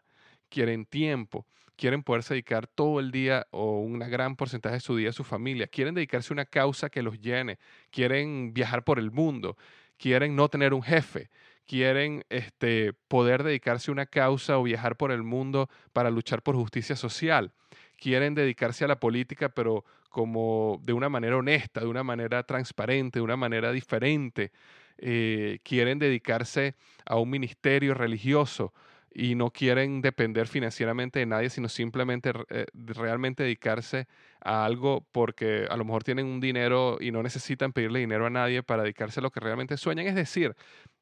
quieren 0.48 0.84
tiempo, 0.84 1.46
quieren 1.76 2.02
poderse 2.02 2.34
dedicar 2.34 2.66
todo 2.66 3.00
el 3.00 3.10
día 3.10 3.46
o 3.50 3.80
un 3.80 3.98
gran 3.98 4.36
porcentaje 4.36 4.74
de 4.74 4.80
su 4.80 4.96
día 4.96 5.10
a 5.10 5.14
su 5.14 5.24
familia, 5.24 5.66
quieren 5.66 5.94
dedicarse 5.94 6.32
a 6.32 6.34
una 6.34 6.44
causa 6.44 6.90
que 6.90 7.02
los 7.02 7.18
llene, 7.18 7.58
quieren 7.90 8.52
viajar 8.52 8.84
por 8.84 8.98
el 8.98 9.10
mundo, 9.10 9.56
quieren 9.96 10.36
no 10.36 10.48
tener 10.48 10.74
un 10.74 10.82
jefe, 10.82 11.30
quieren 11.66 12.24
este, 12.30 12.92
poder 13.08 13.42
dedicarse 13.42 13.90
a 13.90 13.92
una 13.92 14.06
causa 14.06 14.58
o 14.58 14.62
viajar 14.62 14.96
por 14.96 15.12
el 15.12 15.22
mundo 15.22 15.68
para 15.92 16.10
luchar 16.10 16.42
por 16.42 16.56
justicia 16.56 16.96
social. 16.96 17.52
Quieren 17.96 18.34
dedicarse 18.34 18.84
a 18.84 18.88
la 18.88 18.98
política, 18.98 19.50
pero 19.50 19.84
como 20.08 20.80
de 20.82 20.92
una 20.92 21.08
manera 21.08 21.36
honesta, 21.36 21.80
de 21.80 21.86
una 21.86 22.02
manera 22.02 22.42
transparente, 22.42 23.20
de 23.20 23.22
una 23.22 23.36
manera 23.36 23.72
diferente. 23.72 24.52
Eh, 24.98 25.60
quieren 25.62 25.98
dedicarse 25.98 26.74
a 27.06 27.16
un 27.16 27.30
ministerio 27.30 27.94
religioso 27.94 28.74
y 29.12 29.34
no 29.34 29.50
quieren 29.50 30.02
depender 30.02 30.46
financieramente 30.46 31.18
de 31.20 31.26
nadie, 31.26 31.50
sino 31.50 31.68
simplemente 31.68 32.32
eh, 32.50 32.66
realmente 32.74 33.42
dedicarse 33.42 34.06
a 34.40 34.64
algo 34.64 35.06
porque 35.12 35.66
a 35.68 35.76
lo 35.76 35.84
mejor 35.84 36.04
tienen 36.04 36.26
un 36.26 36.40
dinero 36.40 36.98
y 37.00 37.10
no 37.10 37.22
necesitan 37.22 37.72
pedirle 37.72 38.00
dinero 38.00 38.26
a 38.26 38.30
nadie 38.30 38.62
para 38.62 38.82
dedicarse 38.82 39.20
a 39.20 39.22
lo 39.22 39.30
que 39.30 39.40
realmente 39.40 39.76
sueñan. 39.76 40.06
Es 40.06 40.14
decir, 40.14 40.54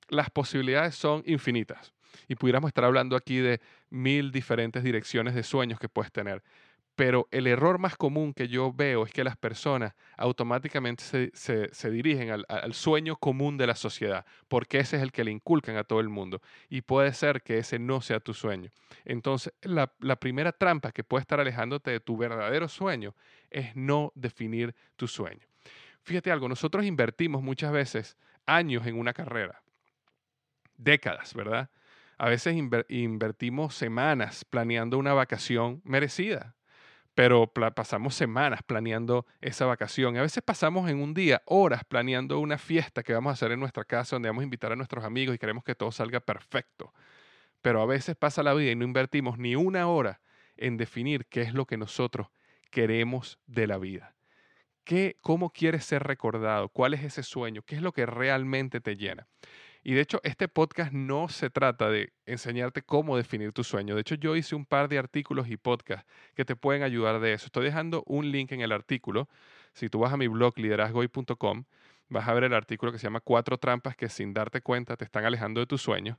las 0.09 0.31
posibilidades 0.31 0.95
son 0.95 1.23
infinitas. 1.27 1.93
Y 2.29 2.35
pudiéramos 2.35 2.69
estar 2.69 2.85
hablando 2.85 3.17
aquí 3.17 3.38
de 3.38 3.61
mil 3.91 4.33
diferentes 4.33 4.83
direcciones 4.83 5.35
de 5.35 5.43
sueños 5.43 5.79
que 5.79 5.88
puedes 5.88 6.12
tener. 6.12 6.43
Pero 6.99 7.29
el 7.31 7.47
error 7.47 7.79
más 7.79 7.97
común 7.97 8.35
que 8.35 8.49
yo 8.49 8.73
veo 8.73 9.05
es 9.07 9.12
que 9.12 9.23
las 9.23 9.37
personas 9.37 9.95
automáticamente 10.17 11.05
se, 11.33 11.91
dirigen 11.91 12.31
al, 12.49 12.75
sueño 12.75 13.15
común 13.15 13.57
de 13.57 13.69
la 13.69 13.77
sociedad, 13.77 14.27
porque 14.49 14.81
ese 14.81 14.97
es 14.97 15.05
el 15.05 15.12
que 15.12 15.23
le 15.23 15.31
inculcan 15.31 15.77
a 15.77 15.85
todo 15.85 16.00
el 16.00 16.09
mundo. 16.09 16.43
Y 16.69 16.81
puede 16.81 17.12
ser 17.12 17.43
que 17.43 17.59
ese 17.59 17.79
no 17.79 18.00
sea 18.00 18.19
tu 18.19 18.35
sueño. 18.35 18.73
Entonces, 19.05 19.53
la, 19.62 19.93
la 20.00 20.17
primera 20.17 20.50
trampa 20.50 20.91
que 20.91 21.05
puede 21.05 21.21
estar 21.21 21.38
alejándote 21.38 21.93
de 21.93 22.00
tu 22.00 22.17
verdadero 22.17 22.67
sueño 22.67 23.15
es 23.49 23.77
no 23.77 24.11
definir 24.17 24.75
tu 24.97 25.07
sueño. 25.07 25.47
Fíjate 26.03 26.33
algo, 26.33 26.49
nosotros 26.49 26.85
invertimos 26.85 27.45
muchas 27.45 27.71
veces 27.71 28.17
años 28.45 28.87
en 28.88 28.99
una 28.99 29.12
carrera, 29.12 29.62
décadas, 30.78 31.35
¿verdad? 31.35 31.70
A 32.16 32.28
veces 32.28 32.56
invertimos 32.88 33.75
semanas 33.75 34.44
planeando 34.47 34.99
una 34.99 35.12
vacación 35.12 35.82
merecida 35.85 36.56
pero 37.18 37.52
pasamos 37.52 38.14
semanas 38.14 38.62
planeando 38.62 39.26
esa 39.40 39.66
vacación. 39.66 40.16
A 40.16 40.23
veces 40.23 40.40
pasamos 40.40 40.88
en 40.88 41.02
un 41.02 41.14
día 41.14 41.42
horas 41.47 41.82
planeando 41.82 42.38
una 42.38 42.58
fiesta 42.58 43.02
que 43.02 43.12
vamos 43.12 43.30
a 43.30 43.32
hacer 43.32 43.50
en 43.50 43.58
nuestra 43.58 43.82
casa 43.82 44.14
donde 44.14 44.28
vamos 44.28 44.42
a 44.42 44.44
invitar 44.44 44.70
a 44.70 44.76
nuestros 44.76 45.04
amigos 45.04 45.35
y 45.35 45.38
queremos 45.40 45.64
que 45.64 45.75
todo 45.75 45.90
salga 45.90 46.20
perfecto. 46.20 46.94
Pero 47.61 47.82
a 47.82 47.87
veces 47.87 48.14
pasa 48.14 48.44
la 48.44 48.54
vida 48.54 48.70
y 48.70 48.76
no 48.76 48.85
invertimos 48.85 49.37
ni 49.37 49.56
una 49.56 49.88
hora 49.88 50.20
en 50.56 50.76
definir 50.76 51.26
qué 51.26 51.40
es 51.40 51.54
lo 51.54 51.66
que 51.66 51.76
nosotros 51.76 52.28
queremos 52.70 53.40
de 53.49 53.66
la 53.66 53.78
vida. 53.78 54.14
¿Qué, 54.85 55.16
¿Cómo 55.20 55.50
quieres 55.50 55.85
ser 55.85 56.04
recordado? 56.04 56.68
¿Cuál 56.68 56.94
es 56.94 57.02
ese 57.02 57.25
sueño? 57.25 57.62
¿Qué 57.62 57.75
es 57.75 57.82
lo 57.82 57.90
que 57.90 58.06
realmente 58.06 58.80
te 58.80 58.94
llena? 58.94 59.26
Y 59.88 59.95
de 59.95 60.02
hecho, 60.02 60.21
este 60.23 60.49
podcast 60.49 60.92
no 60.92 61.30
se 61.30 61.49
trata 61.49 61.88
de 61.88 62.12
enseñarte 62.26 62.83
cómo 62.83 63.16
definir 63.16 63.52
tu 63.52 63.64
sueño. 63.64 63.95
De 63.95 64.02
hecho, 64.02 64.16
yo 64.16 64.37
hice 64.37 64.54
un 64.54 64.66
par 64.66 64.87
de 64.90 64.99
artículos 64.99 65.49
y 65.49 65.57
podcasts 65.57 66.07
que 66.35 66.45
te 66.45 66.57
pueden 66.57 66.83
ayudar 66.83 67.21
de 67.21 67.33
eso. 67.33 67.47
Estoy 67.47 67.64
dejando 67.64 68.04
un 68.07 68.30
link 68.30 68.52
en 68.52 68.61
el 68.61 68.73
artículo. 68.73 69.30
Si 69.73 69.88
tú 69.88 70.00
vas 70.00 70.12
a 70.12 70.18
mi 70.18 70.28
blog 70.28 70.59
liderazgoy.com, 70.59 71.64
vas 72.11 72.28
a 72.28 72.35
ver 72.35 72.45
el 72.45 72.52
artículo 72.52 72.92
que 72.92 72.99
se 72.99 73.04
llama 73.04 73.21
Cuatro 73.21 73.57
trampas 73.57 73.97
que 73.97 74.11
sin 74.11 74.35
darte 74.35 74.61
cuenta 74.61 74.95
te 74.95 75.07
están 75.07 75.25
alejando 75.25 75.61
de 75.61 75.66
tu 75.66 75.78
sueño. 75.78 76.18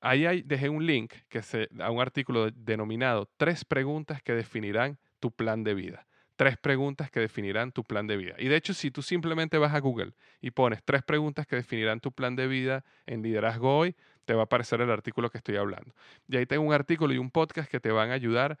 Ahí 0.00 0.42
dejé 0.42 0.68
un 0.68 0.86
link 0.86 1.12
que 1.28 1.40
a 1.80 1.90
un 1.90 2.00
artículo 2.00 2.52
denominado 2.52 3.28
Tres 3.36 3.64
preguntas 3.64 4.22
que 4.22 4.32
definirán 4.32 4.96
tu 5.18 5.32
plan 5.32 5.64
de 5.64 5.74
vida 5.74 6.06
tres 6.42 6.58
preguntas 6.58 7.08
que 7.08 7.20
definirán 7.20 7.70
tu 7.70 7.84
plan 7.84 8.08
de 8.08 8.16
vida. 8.16 8.34
Y 8.36 8.48
de 8.48 8.56
hecho, 8.56 8.74
si 8.74 8.90
tú 8.90 9.00
simplemente 9.00 9.58
vas 9.58 9.74
a 9.74 9.78
Google 9.78 10.12
y 10.40 10.50
pones 10.50 10.82
tres 10.82 11.04
preguntas 11.04 11.46
que 11.46 11.54
definirán 11.54 12.00
tu 12.00 12.10
plan 12.10 12.34
de 12.34 12.48
vida 12.48 12.84
en 13.06 13.22
liderazgo 13.22 13.78
hoy, 13.78 13.94
te 14.24 14.34
va 14.34 14.40
a 14.40 14.44
aparecer 14.46 14.80
el 14.80 14.90
artículo 14.90 15.30
que 15.30 15.38
estoy 15.38 15.54
hablando. 15.54 15.94
Y 16.26 16.36
ahí 16.36 16.44
tengo 16.44 16.64
un 16.64 16.72
artículo 16.72 17.14
y 17.14 17.18
un 17.18 17.30
podcast 17.30 17.70
que 17.70 17.78
te 17.78 17.92
van 17.92 18.10
a 18.10 18.14
ayudar 18.14 18.58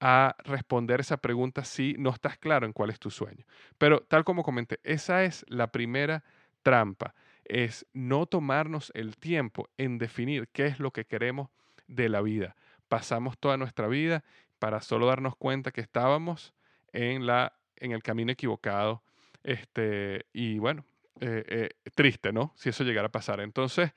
a 0.00 0.34
responder 0.42 0.98
esa 0.98 1.18
pregunta 1.18 1.62
si 1.62 1.94
no 2.00 2.10
estás 2.10 2.36
claro 2.36 2.66
en 2.66 2.72
cuál 2.72 2.90
es 2.90 2.98
tu 2.98 3.12
sueño. 3.12 3.46
Pero 3.78 4.00
tal 4.00 4.24
como 4.24 4.42
comenté, 4.42 4.80
esa 4.82 5.22
es 5.22 5.46
la 5.46 5.70
primera 5.70 6.24
trampa, 6.64 7.14
es 7.44 7.86
no 7.92 8.26
tomarnos 8.26 8.90
el 8.96 9.16
tiempo 9.16 9.68
en 9.78 9.98
definir 9.98 10.48
qué 10.48 10.66
es 10.66 10.80
lo 10.80 10.90
que 10.90 11.04
queremos 11.04 11.48
de 11.86 12.08
la 12.08 12.22
vida. 12.22 12.56
Pasamos 12.88 13.38
toda 13.38 13.56
nuestra 13.56 13.86
vida 13.86 14.24
para 14.58 14.80
solo 14.80 15.06
darnos 15.06 15.36
cuenta 15.36 15.70
que 15.70 15.80
estábamos 15.80 16.54
en, 16.92 17.26
la, 17.26 17.52
en 17.76 17.92
el 17.92 18.02
camino 18.02 18.32
equivocado. 18.32 19.02
Este, 19.42 20.26
y 20.32 20.58
bueno, 20.58 20.84
eh, 21.20 21.44
eh, 21.48 21.90
triste, 21.94 22.32
¿no? 22.32 22.52
Si 22.56 22.68
eso 22.68 22.84
llegara 22.84 23.08
a 23.08 23.12
pasar. 23.12 23.40
Entonces, 23.40 23.92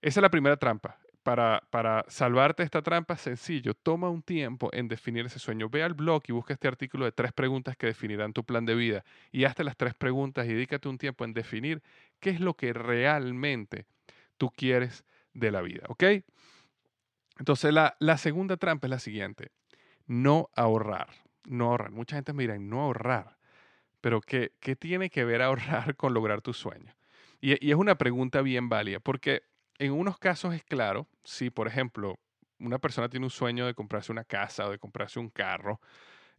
esa 0.00 0.20
es 0.20 0.22
la 0.22 0.30
primera 0.30 0.56
trampa. 0.56 0.98
Para, 1.22 1.62
para 1.70 2.04
salvarte 2.08 2.62
de 2.62 2.64
esta 2.64 2.82
trampa, 2.82 3.16
sencillo, 3.16 3.74
toma 3.74 4.10
un 4.10 4.22
tiempo 4.22 4.70
en 4.72 4.88
definir 4.88 5.24
ese 5.24 5.38
sueño. 5.38 5.68
Ve 5.68 5.84
al 5.84 5.94
blog 5.94 6.22
y 6.26 6.32
busca 6.32 6.52
este 6.52 6.66
artículo 6.66 7.04
de 7.04 7.12
tres 7.12 7.32
preguntas 7.32 7.76
que 7.76 7.86
definirán 7.86 8.32
tu 8.32 8.44
plan 8.44 8.66
de 8.66 8.74
vida. 8.74 9.04
Y 9.30 9.44
hazte 9.44 9.62
las 9.62 9.76
tres 9.76 9.94
preguntas 9.94 10.46
y 10.46 10.54
dedícate 10.54 10.88
un 10.88 10.98
tiempo 10.98 11.24
en 11.24 11.32
definir 11.32 11.80
qué 12.18 12.30
es 12.30 12.40
lo 12.40 12.54
que 12.54 12.72
realmente 12.72 13.86
tú 14.36 14.50
quieres 14.50 15.04
de 15.32 15.52
la 15.52 15.62
vida. 15.62 15.84
¿Ok? 15.88 16.02
Entonces, 17.38 17.72
la, 17.72 17.96
la 18.00 18.18
segunda 18.18 18.56
trampa 18.56 18.88
es 18.88 18.90
la 18.90 18.98
siguiente. 18.98 19.52
No 20.06 20.50
ahorrar 20.56 21.21
no 21.46 21.70
ahorrar. 21.70 21.90
Mucha 21.90 22.16
gente 22.16 22.32
me 22.32 22.44
dirá, 22.44 22.58
no 22.58 22.82
ahorrar. 22.82 23.36
Pero 24.00 24.20
¿qué, 24.20 24.52
¿qué, 24.60 24.76
tiene 24.76 25.10
que 25.10 25.24
ver 25.24 25.42
ahorrar 25.42 25.96
con 25.96 26.14
lograr 26.14 26.42
tu 26.42 26.52
sueño? 26.52 26.94
Y, 27.40 27.70
es 27.70 27.76
una 27.76 27.96
pregunta 27.96 28.42
bien 28.42 28.68
válida, 28.68 29.00
porque 29.00 29.42
en 29.78 29.92
unos 29.92 30.18
casos 30.18 30.54
es 30.54 30.64
claro, 30.64 31.08
si 31.24 31.50
por 31.50 31.66
ejemplo 31.66 32.18
una 32.58 32.78
persona 32.78 33.08
tiene 33.08 33.26
un 33.26 33.30
sueño 33.30 33.66
de 33.66 33.74
comprarse 33.74 34.12
una 34.12 34.24
casa 34.24 34.66
o 34.66 34.70
de 34.70 34.78
comprarse 34.78 35.18
un 35.18 35.28
carro, 35.28 35.80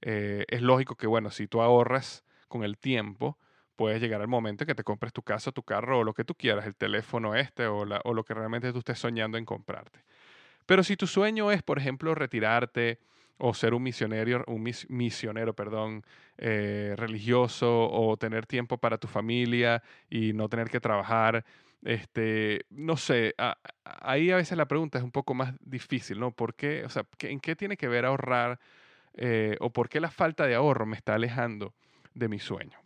eh, 0.01 0.45
es 0.47 0.61
lógico 0.61 0.95
que, 0.95 1.07
bueno, 1.07 1.29
si 1.29 1.47
tú 1.47 1.61
ahorras 1.61 2.23
con 2.47 2.63
el 2.63 2.77
tiempo, 2.77 3.37
puedes 3.75 4.01
llegar 4.01 4.21
al 4.21 4.27
momento 4.27 4.63
en 4.63 4.67
que 4.67 4.75
te 4.75 4.83
compres 4.83 5.11
tu 5.11 5.23
casa, 5.23 5.51
tu 5.51 5.63
carro 5.63 5.99
o 5.99 6.03
lo 6.03 6.13
que 6.13 6.23
tú 6.23 6.35
quieras, 6.35 6.65
el 6.65 6.75
teléfono 6.75 7.35
este 7.35 7.67
o 7.67 7.85
lo 7.85 8.23
que 8.23 8.33
realmente 8.33 8.71
tú 8.71 8.79
estés 8.79 8.99
soñando 8.99 9.37
en 9.37 9.45
comprarte. 9.45 10.03
Pero 10.65 10.83
si 10.83 10.95
tu 10.95 11.07
sueño 11.07 11.51
es, 11.51 11.61
por 11.61 11.77
ejemplo, 11.77 12.15
retirarte, 12.15 12.99
o 13.37 13.53
ser 13.53 13.73
un 13.73 13.83
misionero, 13.83 14.43
un 14.47 14.63
misionero, 14.89 15.53
perdón, 15.53 16.03
eh, 16.37 16.93
religioso, 16.97 17.89
o 17.91 18.17
tener 18.17 18.45
tiempo 18.45 18.77
para 18.77 18.97
tu 18.97 19.07
familia 19.07 19.83
y 20.09 20.33
no 20.33 20.49
tener 20.49 20.69
que 20.69 20.79
trabajar. 20.79 21.43
Este, 21.83 22.65
no 22.69 22.95
sé, 22.95 23.35
ahí 23.83 24.31
a 24.31 24.37
veces 24.37 24.57
la 24.57 24.67
pregunta 24.67 24.97
es 24.97 25.03
un 25.03 25.11
poco 25.11 25.33
más 25.33 25.53
difícil, 25.59 26.19
¿no? 26.19 26.31
¿Por 26.31 26.55
qué? 26.55 26.85
O 26.85 26.89
sea, 26.89 27.05
¿en 27.19 27.39
qué 27.39 27.55
tiene 27.55 27.75
que 27.75 27.87
ver 27.87 28.05
ahorrar? 28.05 28.59
Eh, 29.15 29.57
o 29.59 29.69
por 29.71 29.89
qué 29.89 29.99
la 29.99 30.09
falta 30.09 30.47
de 30.47 30.55
ahorro 30.55 30.85
me 30.85 30.95
está 30.95 31.15
alejando 31.15 31.73
de 32.13 32.29
mi 32.29 32.39
sueño. 32.39 32.79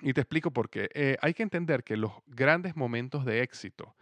Y 0.00 0.12
te 0.12 0.20
explico 0.20 0.50
por 0.52 0.70
qué. 0.70 0.88
Eh, 0.94 1.16
hay 1.20 1.34
que 1.34 1.42
entender 1.42 1.84
que 1.84 1.96
los 1.96 2.12
grandes 2.26 2.76
momentos 2.76 3.24
de 3.24 3.42
éxito 3.42 3.94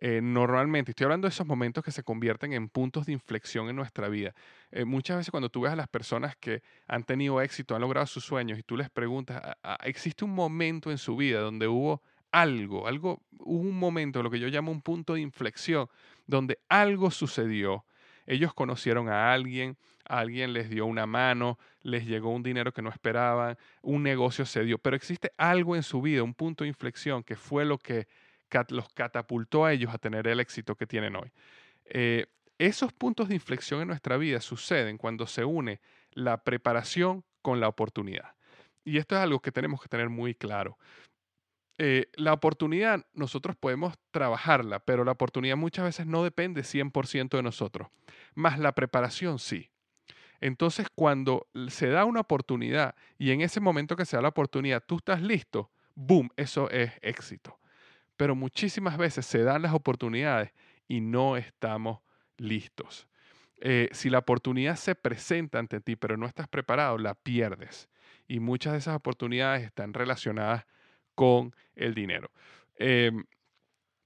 eh, 0.00 0.20
normalmente, 0.22 0.90
estoy 0.90 1.04
hablando 1.04 1.26
de 1.26 1.30
esos 1.30 1.46
momentos 1.46 1.84
que 1.84 1.92
se 1.92 2.02
convierten 2.02 2.52
en 2.52 2.68
puntos 2.68 3.06
de 3.06 3.12
inflexión 3.12 3.68
en 3.68 3.76
nuestra 3.76 4.08
vida. 4.08 4.34
Eh, 4.70 4.84
muchas 4.84 5.18
veces 5.18 5.30
cuando 5.30 5.48
tú 5.48 5.62
ves 5.62 5.72
a 5.72 5.76
las 5.76 5.88
personas 5.88 6.36
que 6.36 6.62
han 6.86 7.04
tenido 7.04 7.40
éxito, 7.40 7.74
han 7.74 7.80
logrado 7.80 8.06
sus 8.06 8.24
sueños 8.24 8.58
y 8.58 8.62
tú 8.62 8.76
les 8.76 8.90
preguntas, 8.90 9.40
¿existe 9.84 10.24
un 10.24 10.34
momento 10.34 10.90
en 10.90 10.98
su 10.98 11.16
vida 11.16 11.40
donde 11.40 11.68
hubo 11.68 12.02
algo, 12.32 12.88
algo, 12.88 13.22
hubo 13.38 13.60
un 13.60 13.78
momento, 13.78 14.22
lo 14.22 14.30
que 14.30 14.40
yo 14.40 14.48
llamo 14.48 14.72
un 14.72 14.82
punto 14.82 15.14
de 15.14 15.20
inflexión, 15.20 15.88
donde 16.26 16.58
algo 16.68 17.10
sucedió? 17.10 17.84
Ellos 18.26 18.52
conocieron 18.52 19.08
a 19.08 19.32
alguien, 19.32 19.76
alguien 20.04 20.52
les 20.52 20.68
dio 20.70 20.86
una 20.86 21.06
mano, 21.06 21.58
les 21.82 22.06
llegó 22.06 22.30
un 22.30 22.42
dinero 22.42 22.72
que 22.72 22.82
no 22.82 22.90
esperaban, 22.90 23.56
un 23.82 24.02
negocio 24.02 24.44
se 24.44 24.64
dio, 24.64 24.78
pero 24.78 24.96
existe 24.96 25.32
algo 25.36 25.76
en 25.76 25.82
su 25.82 26.02
vida, 26.02 26.22
un 26.22 26.34
punto 26.34 26.64
de 26.64 26.68
inflexión 26.68 27.22
que 27.22 27.36
fue 27.36 27.64
lo 27.64 27.78
que 27.78 28.08
los 28.68 28.88
catapultó 28.90 29.64
a 29.64 29.72
ellos 29.72 29.92
a 29.92 29.98
tener 29.98 30.26
el 30.26 30.40
éxito 30.40 30.76
que 30.76 30.86
tienen 30.86 31.16
hoy. 31.16 31.32
Eh, 31.86 32.26
esos 32.58 32.92
puntos 32.92 33.28
de 33.28 33.34
inflexión 33.34 33.80
en 33.80 33.88
nuestra 33.88 34.16
vida 34.16 34.40
suceden 34.40 34.96
cuando 34.96 35.26
se 35.26 35.44
une 35.44 35.80
la 36.12 36.44
preparación 36.44 37.24
con 37.42 37.60
la 37.60 37.68
oportunidad. 37.68 38.34
Y 38.84 38.98
esto 38.98 39.16
es 39.16 39.22
algo 39.22 39.40
que 39.40 39.50
tenemos 39.50 39.82
que 39.82 39.88
tener 39.88 40.08
muy 40.08 40.34
claro. 40.34 40.78
Eh, 41.78 42.06
la 42.14 42.32
oportunidad 42.32 43.04
nosotros 43.12 43.56
podemos 43.56 43.94
trabajarla, 44.12 44.78
pero 44.78 45.04
la 45.04 45.12
oportunidad 45.12 45.56
muchas 45.56 45.84
veces 45.84 46.06
no 46.06 46.22
depende 46.22 46.62
100% 46.62 47.36
de 47.36 47.42
nosotros, 47.42 47.88
más 48.34 48.60
la 48.60 48.72
preparación 48.72 49.40
sí. 49.40 49.70
Entonces, 50.40 50.86
cuando 50.94 51.48
se 51.68 51.88
da 51.88 52.04
una 52.04 52.20
oportunidad 52.20 52.94
y 53.18 53.32
en 53.32 53.40
ese 53.40 53.60
momento 53.60 53.96
que 53.96 54.04
se 54.04 54.16
da 54.16 54.22
la 54.22 54.28
oportunidad, 54.28 54.84
tú 54.86 54.98
estás 54.98 55.22
listo, 55.22 55.72
boom, 55.96 56.30
eso 56.36 56.70
es 56.70 56.92
éxito 57.02 57.58
pero 58.16 58.34
muchísimas 58.34 58.96
veces 58.96 59.26
se 59.26 59.42
dan 59.42 59.62
las 59.62 59.74
oportunidades 59.74 60.52
y 60.88 61.00
no 61.00 61.36
estamos 61.36 62.00
listos. 62.36 63.08
Eh, 63.60 63.88
si 63.92 64.10
la 64.10 64.18
oportunidad 64.18 64.76
se 64.76 64.94
presenta 64.94 65.58
ante 65.58 65.80
ti, 65.80 65.96
pero 65.96 66.16
no 66.16 66.26
estás 66.26 66.48
preparado, 66.48 66.98
la 66.98 67.14
pierdes. 67.14 67.88
Y 68.26 68.40
muchas 68.40 68.72
de 68.72 68.78
esas 68.78 68.96
oportunidades 68.96 69.64
están 69.64 69.94
relacionadas 69.94 70.66
con 71.14 71.54
el 71.74 71.94
dinero. 71.94 72.30
Em, 72.76 73.24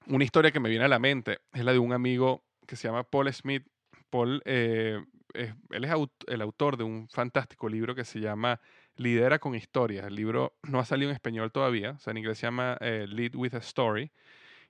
una 0.07 0.25
historia 0.25 0.51
que 0.51 0.61
me 0.61 0.69
viene 0.69 0.85
a 0.85 0.89
la 0.89 0.99
mente 0.99 1.39
es 1.53 1.65
la 1.65 1.73
de 1.73 1.79
un 1.79 1.93
amigo 1.93 2.45
que 2.67 2.77
se 2.77 2.89
llama 2.89 3.05
Paul 3.05 3.33
Smith. 3.33 3.67
Paul, 4.11 4.43
eh, 4.45 5.03
él 5.35 5.85
es 5.85 5.91
el 6.27 6.41
autor 6.41 6.77
de 6.77 6.85
un 6.85 7.09
fantástico 7.09 7.69
libro 7.69 7.95
que 7.95 8.05
se 8.05 8.21
llama 8.21 8.61
Lidera 8.99 9.39
con 9.39 9.55
historias. 9.55 10.07
El 10.07 10.17
libro 10.17 10.59
no 10.65 10.81
ha 10.81 10.85
salido 10.85 11.11
en 11.11 11.15
español 11.15 11.53
todavía, 11.53 11.93
o 11.93 11.99
sea, 11.99 12.11
en 12.11 12.19
inglés 12.19 12.39
se 12.39 12.47
llama 12.47 12.77
eh, 12.81 13.07
Lead 13.09 13.35
with 13.37 13.55
a 13.55 13.59
Story, 13.59 14.11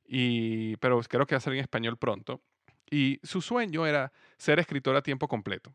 y, 0.06 0.76
pero 0.76 1.00
creo 1.02 1.26
que 1.26 1.34
va 1.34 1.38
a 1.38 1.40
salir 1.40 1.58
en 1.58 1.64
español 1.64 1.96
pronto. 1.96 2.42
Y 2.90 3.20
su 3.22 3.40
sueño 3.40 3.86
era 3.86 4.12
ser 4.36 4.58
escritor 4.58 4.96
a 4.96 5.02
tiempo 5.02 5.28
completo. 5.28 5.74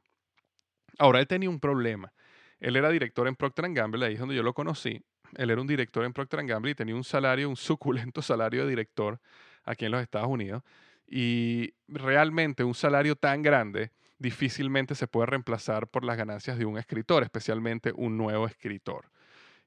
Ahora, 1.00 1.20
él 1.20 1.28
tenía 1.28 1.50
un 1.50 1.60
problema. 1.60 2.14
Él 2.60 2.76
era 2.76 2.90
director 2.90 3.28
en 3.28 3.36
Procter 3.36 3.72
Gamble, 3.74 4.06
ahí 4.06 4.14
es 4.14 4.20
donde 4.20 4.36
yo 4.36 4.44
lo 4.44 4.54
conocí. 4.54 5.02
Él 5.36 5.50
era 5.50 5.60
un 5.60 5.68
director 5.68 6.06
en 6.06 6.14
Procter 6.14 6.46
Gamble 6.46 6.72
y 6.72 6.76
tenía 6.76 6.96
un 6.96 7.04
salario, 7.04 7.50
un 7.50 7.56
suculento 7.56 8.22
salario 8.22 8.64
de 8.64 8.70
director 8.70 9.20
aquí 9.64 9.86
en 9.86 9.92
los 9.92 10.02
Estados 10.02 10.30
Unidos. 10.30 10.64
Y 11.08 11.74
realmente 11.88 12.64
un 12.64 12.76
salario 12.76 13.16
tan 13.16 13.42
grande 13.42 13.92
difícilmente 14.20 14.96
se 14.96 15.08
puede 15.08 15.28
reemplazar 15.28 15.88
por 15.88 16.04
las 16.04 16.18
ganancias 16.18 16.58
de 16.58 16.66
un 16.66 16.78
escritor, 16.78 17.24
especialmente 17.24 17.92
un 17.96 18.18
nuevo 18.18 18.48
escritor. 18.48 19.10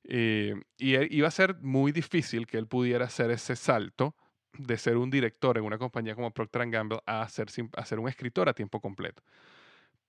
Eh, 0.05 0.55
y 0.79 0.95
e, 0.95 1.09
iba 1.11 1.29
a 1.29 1.33
ser 1.33 1.57
muy 1.61 1.93
difícil 1.93 2.47
que 2.47 2.59
él 2.59 2.67
pudiera 2.67 3.07
hacer 3.07 3.31
ese 3.31 3.57
salto 3.57 4.15
de 4.59 4.79
ser 4.79 4.97
un 4.97 5.11
director 5.11 5.59
en 5.59 5.65
una 5.65 5.79
compañía 5.79 6.15
como 6.15 6.31
Procter 6.31 6.71
Gamble 6.71 7.01
a 7.07 7.29
ser, 7.29 7.49
a 7.77 7.85
ser 7.85 7.99
un 7.99 8.09
escritor 8.09 8.49
a 8.49 8.55
tiempo 8.55 8.81
completo. 8.81 9.23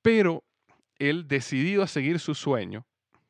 Pero 0.02 0.44
él, 1.00 1.28
decidido 1.28 1.84
a 1.84 1.88
seguir 1.88 2.20
su 2.20 2.36
sueño, 2.36 2.86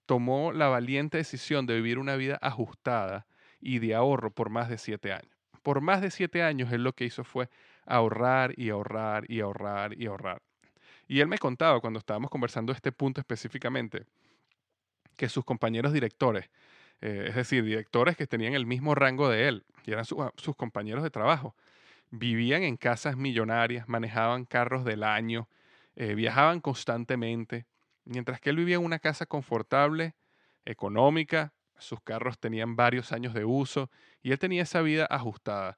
tomó 0.06 0.52
la 0.52 0.68
valiente 0.68 1.18
decisión 1.18 1.66
de 1.66 1.76
vivir 1.76 2.00
una 2.00 2.16
vida 2.16 2.38
ajustada 2.42 3.28
y 3.60 3.80
de 3.80 3.96
ahorro 3.96 4.32
por 4.32 4.50
más 4.50 4.70
de 4.70 4.78
siete 4.78 5.12
años. 5.12 5.36
Por 5.64 5.82
más 5.82 6.02
de 6.02 6.12
siete 6.12 6.44
años, 6.44 6.72
él 6.72 6.84
lo 6.84 6.94
que 6.94 7.06
hizo 7.06 7.24
fue 7.24 7.50
ahorrar 7.86 8.54
y 8.58 8.70
ahorrar 8.70 9.26
y 9.30 9.42
ahorrar 9.42 10.00
y 10.00 10.06
ahorrar. 10.06 10.42
Y 11.08 11.22
él 11.22 11.28
me 11.28 11.38
contaba 11.38 11.80
cuando 11.80 12.00
estábamos 12.00 12.30
conversando 12.30 12.72
este 12.72 12.92
punto 12.92 13.22
específicamente, 13.22 14.06
que 15.16 15.30
sus 15.30 15.46
compañeros 15.46 15.94
directores, 15.94 16.50
eh, 17.02 17.28
es 17.30 17.36
decir, 17.36 17.64
directores 17.64 18.18
que 18.18 18.28
tenían 18.28 18.54
el 18.54 18.66
mismo 18.66 18.96
rango 18.96 19.30
de 19.30 19.48
él 19.48 19.66
y 19.86 19.92
eran 19.92 20.06
sus 20.06 20.56
compañeros 20.56 21.04
de 21.04 21.10
trabajo, 21.10 21.56
vivían 22.10 22.64
en 22.64 22.78
casas 22.78 23.18
millonarias, 23.18 23.88
manejaban 23.88 24.46
carros 24.46 24.86
del 24.86 25.04
año, 25.04 25.50
eh, 25.96 26.14
viajaban 26.16 26.62
constantemente, 26.62 27.66
mientras 28.06 28.40
que 28.40 28.50
él 28.50 28.58
vivía 28.58 28.76
en 28.76 28.86
una 28.86 29.00
casa 29.00 29.26
confortable, 29.26 30.16
económica, 30.66 31.54
sus 31.78 32.02
carros 32.02 32.40
tenían 32.40 32.76
varios 32.76 33.12
años 33.12 33.34
de 33.34 33.46
uso 33.46 33.90
y 34.22 34.32
él 34.32 34.40
tenía 34.40 34.64
esa 34.64 34.82
vida 34.82 35.06
ajustada. 35.10 35.78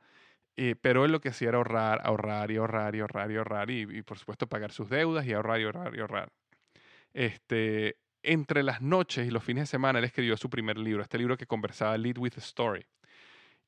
Eh, 0.57 0.75
pero 0.79 1.05
él 1.05 1.11
lo 1.11 1.21
que 1.21 1.29
hacía 1.29 1.49
era 1.49 1.57
ahorrar, 1.57 2.01
ahorrar 2.03 2.51
y 2.51 2.57
ahorrar 2.57 2.95
y 2.95 2.99
ahorrar 2.99 3.31
y 3.31 3.35
ahorrar 3.37 3.71
y, 3.71 3.81
y, 3.81 4.01
por 4.01 4.17
supuesto 4.17 4.47
pagar 4.47 4.71
sus 4.71 4.89
deudas 4.89 5.25
y 5.25 5.33
ahorrar 5.33 5.61
y 5.61 5.63
ahorrar 5.63 5.95
y 5.95 5.99
ahorrar. 5.99 6.31
Este, 7.13 7.97
entre 8.23 8.63
las 8.63 8.81
noches 8.81 9.27
y 9.27 9.31
los 9.31 9.43
fines 9.43 9.63
de 9.63 9.67
semana 9.67 9.99
él 9.99 10.05
escribió 10.05 10.35
su 10.37 10.49
primer 10.49 10.77
libro, 10.77 11.01
este 11.01 11.17
libro 11.17 11.37
que 11.37 11.47
conversaba 11.47 11.97
Lead 11.97 12.17
with 12.17 12.33
a 12.35 12.39
Story, 12.39 12.85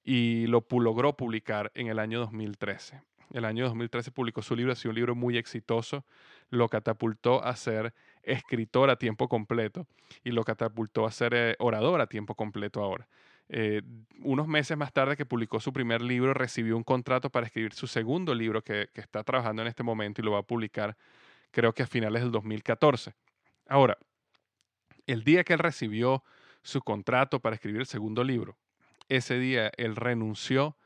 y 0.03 0.47
lo 0.47 0.65
logró 0.69 1.15
publicar 1.15 1.71
en 1.75 1.88
el 1.88 2.00
año 2.00 2.19
2013. 2.19 3.01
El 3.33 3.45
año 3.45 3.63
2013 3.65 4.11
publicó 4.11 4.41
su 4.41 4.55
libro, 4.55 4.73
ha 4.73 4.75
sido 4.75 4.89
un 4.89 4.95
libro 4.95 5.15
muy 5.15 5.38
exitoso, 5.38 6.05
lo 6.50 6.67
catapultó 6.67 7.43
a 7.43 7.55
ser 7.55 7.93
escritor 8.23 8.89
a 8.89 8.97
tiempo 8.97 9.29
completo 9.29 9.88
y 10.23 10.31
lo 10.31 10.43
catapultó 10.43 11.05
a 11.05 11.11
ser 11.11 11.33
eh, 11.33 11.55
orador 11.59 12.01
a 12.01 12.07
tiempo 12.07 12.35
completo 12.35 12.83
ahora. 12.83 13.07
Eh, 13.53 13.81
unos 14.24 14.48
meses 14.48 14.77
más 14.77 14.93
tarde 14.93 15.17
que 15.17 15.25
publicó 15.25 15.60
su 15.60 15.74
primer 15.74 16.01
libro, 16.01 16.34
recibió 16.34 16.77
un 16.77 16.84
contrato 16.84 17.29
para 17.29 17.46
escribir 17.46 17.74
su 17.74 17.86
segundo 17.86 18.34
libro 18.34 18.63
que, 18.63 18.89
que 18.93 19.01
está 19.01 19.24
trabajando 19.24 19.62
en 19.62 19.67
este 19.67 19.84
momento 19.84 20.22
y 20.22 20.24
lo 20.24 20.31
va 20.31 20.39
a 20.39 20.43
publicar 20.43 20.96
creo 21.51 21.74
que 21.74 21.84
a 21.84 21.88
finales 21.88 22.24
del 22.24 22.31
2014. 22.31 23.13
Ahora, 23.67 23.98
el 25.05 25.24
día 25.24 25.43
que 25.43 25.53
él 25.53 25.60
recibió 25.60 26.24
su 26.63 26.81
contrato 26.81 27.39
para 27.39 27.55
escribir 27.55 27.81
el 27.81 27.86
segundo 27.86 28.24
libro, 28.24 28.58
ese 29.10 29.38
día 29.38 29.72
él 29.77 29.96
renunció 29.96 30.77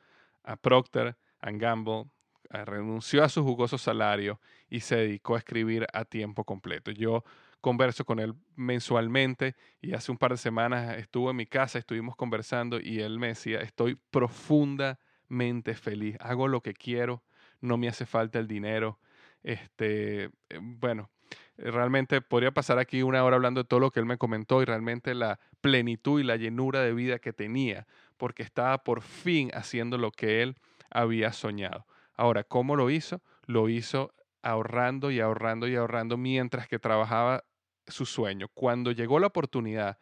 a 0.43 0.55
Procter 0.55 1.15
Gamble, 1.41 2.05
eh, 2.49 2.65
renunció 2.65 3.23
a 3.23 3.29
su 3.29 3.43
jugoso 3.43 3.77
salario 3.77 4.39
y 4.69 4.79
se 4.79 4.95
dedicó 4.95 5.35
a 5.35 5.39
escribir 5.39 5.85
a 5.93 6.05
tiempo 6.05 6.43
completo. 6.43 6.91
Yo 6.91 7.23
converso 7.65 8.05
con 8.05 8.19
él 8.19 8.35
mensualmente 8.55 9.55
y 9.81 9.95
hace 9.95 10.11
un 10.11 10.19
par 10.19 10.29
de 10.29 10.37
semanas 10.37 10.99
estuvo 10.99 11.31
en 11.31 11.35
mi 11.35 11.47
casa, 11.47 11.79
estuvimos 11.79 12.15
conversando 12.15 12.79
y 12.79 12.99
él 12.99 13.17
me 13.17 13.29
decía, 13.29 13.59
estoy 13.61 13.97
profundamente 14.11 15.73
feliz, 15.73 16.15
hago 16.19 16.47
lo 16.47 16.61
que 16.61 16.75
quiero, 16.75 17.23
no 17.61 17.77
me 17.77 17.87
hace 17.87 18.05
falta 18.05 18.37
el 18.37 18.47
dinero. 18.47 18.99
Este, 19.41 20.25
eh, 20.25 20.59
bueno, 20.61 21.09
Realmente 21.57 22.21
podría 22.21 22.51
pasar 22.51 22.77
aquí 22.77 23.01
una 23.01 23.23
hora 23.23 23.37
hablando 23.37 23.63
de 23.63 23.67
todo 23.67 23.79
lo 23.79 23.89
que 23.89 23.99
él 23.99 24.05
me 24.05 24.17
comentó 24.17 24.61
y 24.61 24.65
realmente 24.65 25.15
la 25.15 25.39
plenitud 25.61 26.19
y 26.19 26.23
la 26.23 26.35
llenura 26.35 26.81
de 26.81 26.93
vida 26.93 27.17
que 27.17 27.33
tenía, 27.33 27.87
porque 28.17 28.43
estaba 28.43 28.83
por 28.83 29.01
fin 29.01 29.49
haciendo 29.55 29.97
lo 29.97 30.11
que 30.11 30.43
él 30.43 30.55
había 30.91 31.33
soñado. 31.33 31.87
Ahora, 32.13 32.43
¿cómo 32.43 32.75
lo 32.75 32.91
hizo? 32.91 33.21
Lo 33.47 33.69
hizo 33.69 34.13
ahorrando 34.43 35.09
y 35.09 35.19
ahorrando 35.19 35.67
y 35.67 35.75
ahorrando 35.75 36.17
mientras 36.17 36.67
que 36.67 36.77
trabajaba 36.77 37.45
su 37.87 38.05
sueño. 38.05 38.47
Cuando 38.53 38.91
llegó 38.91 39.19
la 39.19 39.27
oportunidad 39.27 39.97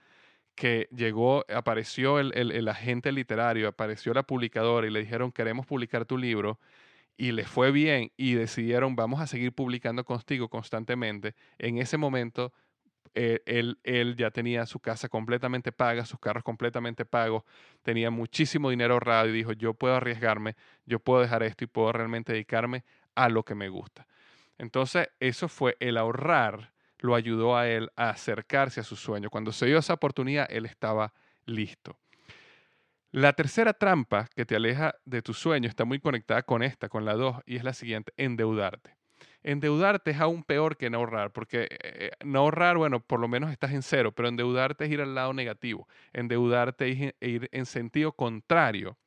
que 0.56 0.88
llegó, 0.92 1.46
apareció 1.54 2.20
el, 2.20 2.34
el 2.34 2.68
agente 2.68 3.12
literario, 3.12 3.68
apareció 3.68 4.14
la 4.14 4.24
publicadora 4.24 4.86
y 4.88 4.92
le 4.92 5.00
dijeron, 5.00 5.32
queremos 5.32 5.66
publicar 5.66 6.06
tu 6.06 6.18
libro, 6.18 6.60
y 7.18 7.32
les 7.32 7.48
fue 7.48 7.72
bien 7.72 8.12
y 8.18 8.34
decidieron 8.34 8.96
vamos 8.96 9.22
a 9.22 9.28
seguir 9.28 9.54
publicando 9.54 10.04
contigo 10.04 10.50
constantemente, 10.50 11.36
en 11.58 11.78
ese 11.78 11.98
momento 11.98 12.54
eh, 13.16 13.42
él, 13.46 13.80
él, 13.84 14.16
ya 14.16 14.32
tenía 14.32 14.66
su 14.66 14.80
casa 14.80 15.08
completamente 15.08 15.72
paga, 15.72 16.04
sus 16.06 16.20
carros 16.20 16.44
completamente 16.44 17.06
pagos, 17.06 17.44
tenía 17.84 18.10
muchísimo 18.10 18.72
dinero 18.72 18.96
ahorrado 18.96 19.30
y 19.30 19.32
dijo 19.32 19.54
yo 19.54 19.76
puedo 19.76 19.96
arriesgarme, 19.96 20.56
yo 20.86 21.00
puedo 21.00 21.22
dejar 21.22 21.44
esto 21.44 21.64
y 21.64 21.68
puedo 21.68 21.92
realmente 21.92 22.34
dedicarme 22.34 22.84
a 23.14 23.30
lo 23.30 23.44
que 23.44 23.54
me 23.54 23.70
gusta. 23.70 24.08
Entonces 24.58 25.10
eso 25.20 25.48
fue 25.48 25.78
el 25.80 25.98
ahorrar, 25.98 26.73
lo 27.04 27.16
ayudó 27.16 27.58
a 27.58 27.68
él 27.68 27.92
a 27.98 28.10
acercarse 28.10 28.80
a 28.80 28.84
su 28.84 28.96
sueño. 28.96 29.30
Cuando 29.30 29.52
se 29.52 29.66
dio 29.66 29.78
esa 29.78 29.94
oportunidad, 29.94 30.48
él 30.50 30.66
estaba 30.66 31.14
listo. 31.46 32.00
La 33.12 33.34
tercera 33.34 33.74
trampa 33.74 34.30
que 34.34 34.46
te 34.46 34.56
aleja 34.56 34.96
de 35.04 35.22
tu 35.22 35.34
sueño 35.34 35.68
está 35.68 35.84
muy 35.84 36.00
conectada 36.00 36.44
con 36.44 36.64
esta, 36.64 36.88
con 36.88 37.04
la 37.04 37.14
dos, 37.14 37.42
y 37.46 37.58
es 37.58 37.66
la 37.66 37.74
siguiente, 37.74 38.14
endeudarte. 38.16 38.96
Endeudarte 39.44 40.12
es 40.12 40.22
aún 40.22 40.44
peor 40.44 40.78
que 40.78 40.90
no 40.90 41.00
ahorrar, 41.00 41.34
porque 41.34 41.64
eh, 41.64 41.68
eh, 41.82 42.12
no 42.24 42.40
ahorrar, 42.40 42.78
bueno, 42.78 43.02
por 43.02 43.20
lo 43.20 43.28
menos 43.28 43.52
estás 43.52 43.74
en 43.74 43.82
cero, 43.82 44.14
pero 44.14 44.30
endeudarte 44.30 44.86
es 44.86 44.92
ir 44.92 45.02
al 45.02 45.14
lado 45.14 45.34
negativo. 45.34 45.90
Endeudarte 46.14 46.90
es 46.90 47.14
ir 47.20 47.50
en 47.52 47.66
sentido 47.66 48.14
contrario 48.14 48.98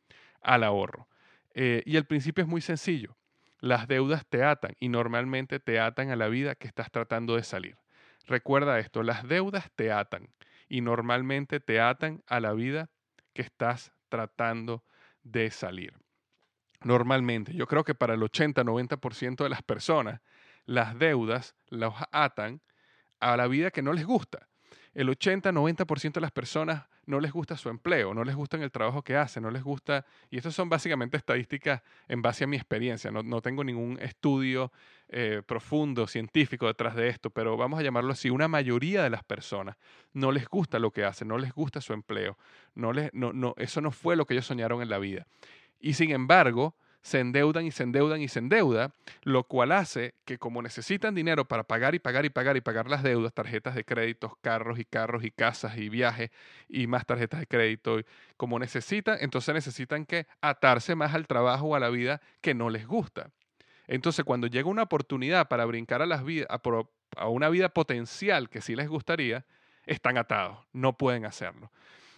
al 0.42 0.64
ahorro. 0.64 1.08
Eh, 1.54 1.82
y 1.86 1.96
el 1.96 2.04
principio 2.04 2.44
es 2.44 2.48
muy 2.48 2.60
sencillo. 2.60 3.16
Las 3.60 3.88
deudas 3.88 4.26
te 4.26 4.44
atan 4.44 4.76
y 4.78 4.90
normalmente 4.90 5.60
te 5.60 5.80
atan 5.80 6.10
a 6.10 6.16
la 6.16 6.28
vida 6.28 6.54
que 6.54 6.68
estás 6.68 6.90
tratando 6.90 7.36
de 7.36 7.42
salir. 7.42 7.78
Recuerda 8.26 8.78
esto, 8.78 9.02
las 9.02 9.26
deudas 9.26 9.70
te 9.74 9.92
atan 9.92 10.28
y 10.68 10.80
normalmente 10.80 11.60
te 11.60 11.80
atan 11.80 12.22
a 12.26 12.40
la 12.40 12.52
vida 12.52 12.90
que 13.32 13.42
estás 13.42 13.92
tratando 14.08 14.84
de 15.22 15.50
salir. 15.50 15.94
Normalmente, 16.82 17.54
yo 17.54 17.66
creo 17.66 17.84
que 17.84 17.94
para 17.94 18.14
el 18.14 18.20
80-90% 18.20 19.44
de 19.44 19.48
las 19.48 19.62
personas, 19.62 20.20
las 20.64 20.98
deudas 20.98 21.54
los 21.68 21.94
atan 22.12 22.60
a 23.20 23.36
la 23.36 23.46
vida 23.46 23.70
que 23.70 23.82
no 23.82 23.92
les 23.92 24.04
gusta 24.04 24.48
el 24.96 25.10
80-90% 25.10 26.14
de 26.14 26.20
las 26.20 26.32
personas 26.32 26.86
no 27.06 27.20
les 27.20 27.32
gusta 27.32 27.56
su 27.56 27.68
empleo, 27.68 28.12
no 28.12 28.24
les 28.24 28.34
gusta 28.34 28.56
el 28.56 28.70
trabajo 28.70 29.02
que 29.02 29.16
hacen, 29.16 29.44
no 29.44 29.50
les 29.50 29.62
gusta, 29.62 30.04
y 30.30 30.36
estas 30.36 30.54
son 30.54 30.68
básicamente 30.68 31.16
estadísticas 31.16 31.82
en 32.08 32.20
base 32.20 32.44
a 32.44 32.46
mi 32.46 32.56
experiencia, 32.56 33.10
no, 33.10 33.40
tengo 33.40 33.64
ningún 33.64 33.98
estudio 34.00 34.72
eh, 35.08 35.42
profundo, 35.46 36.06
científico 36.06 36.66
detrás 36.66 36.96
de 36.96 37.08
esto, 37.08 37.30
pero 37.30 37.56
vamos 37.56 37.78
a 37.78 37.82
llamarlo 37.82 38.12
así, 38.12 38.28
una 38.28 38.48
mayoría 38.48 39.02
de 39.02 39.10
las 39.10 39.22
personas 39.22 39.76
no 40.12 40.32
les 40.32 40.48
gusta 40.48 40.78
lo 40.78 40.90
que 40.90 41.04
hacen, 41.04 41.28
no 41.28 41.38
les 41.38 41.52
gusta 41.52 41.80
su 41.80 41.92
empleo, 41.92 42.36
no 42.74 42.92
les, 42.92 43.12
no, 43.14 43.32
no, 43.32 43.54
eso 43.56 43.80
no 43.80 43.92
fue 43.92 44.16
lo 44.16 44.26
que 44.26 44.34
ellos 44.34 44.46
soñaron 44.46 44.82
en 44.82 44.88
la 44.88 44.98
vida. 44.98 45.26
Y 45.78 45.94
sin 45.94 46.10
embargo, 46.10 46.74
se 47.06 47.20
endeudan 47.20 47.64
y 47.64 47.70
se 47.70 47.84
endeudan 47.84 48.20
y 48.20 48.26
se 48.26 48.40
endeuda, 48.40 48.90
lo 49.22 49.44
cual 49.44 49.70
hace 49.70 50.14
que 50.24 50.38
como 50.38 50.60
necesitan 50.60 51.14
dinero 51.14 51.44
para 51.44 51.62
pagar 51.62 51.94
y 51.94 52.00
pagar 52.00 52.24
y 52.24 52.30
pagar 52.30 52.56
y 52.56 52.60
pagar 52.60 52.90
las 52.90 53.04
deudas, 53.04 53.32
tarjetas 53.32 53.76
de 53.76 53.84
créditos, 53.84 54.32
carros 54.40 54.80
y 54.80 54.84
carros 54.84 55.22
y 55.22 55.30
casas 55.30 55.78
y 55.78 55.88
viajes 55.88 56.32
y 56.68 56.88
más 56.88 57.06
tarjetas 57.06 57.38
de 57.38 57.46
crédito, 57.46 58.00
como 58.36 58.58
necesitan, 58.58 59.18
entonces 59.20 59.54
necesitan 59.54 60.04
que 60.04 60.26
atarse 60.40 60.96
más 60.96 61.14
al 61.14 61.28
trabajo 61.28 61.66
o 61.66 61.74
a 61.76 61.80
la 61.80 61.90
vida 61.90 62.20
que 62.40 62.54
no 62.54 62.70
les 62.70 62.88
gusta. 62.88 63.30
Entonces 63.86 64.24
cuando 64.24 64.48
llega 64.48 64.68
una 64.68 64.82
oportunidad 64.82 65.46
para 65.46 65.64
brincar 65.64 66.02
a, 66.02 66.06
las 66.06 66.24
a, 66.48 67.28
una 67.28 67.48
vida 67.50 67.68
potencial 67.68 68.50
que 68.50 68.60
sí 68.60 68.74
les 68.74 68.88
gustaría, 68.88 69.44
están 69.84 70.18
atados, 70.18 70.58
no 70.72 70.96
pueden 70.96 71.24
hacerlo. 71.24 71.70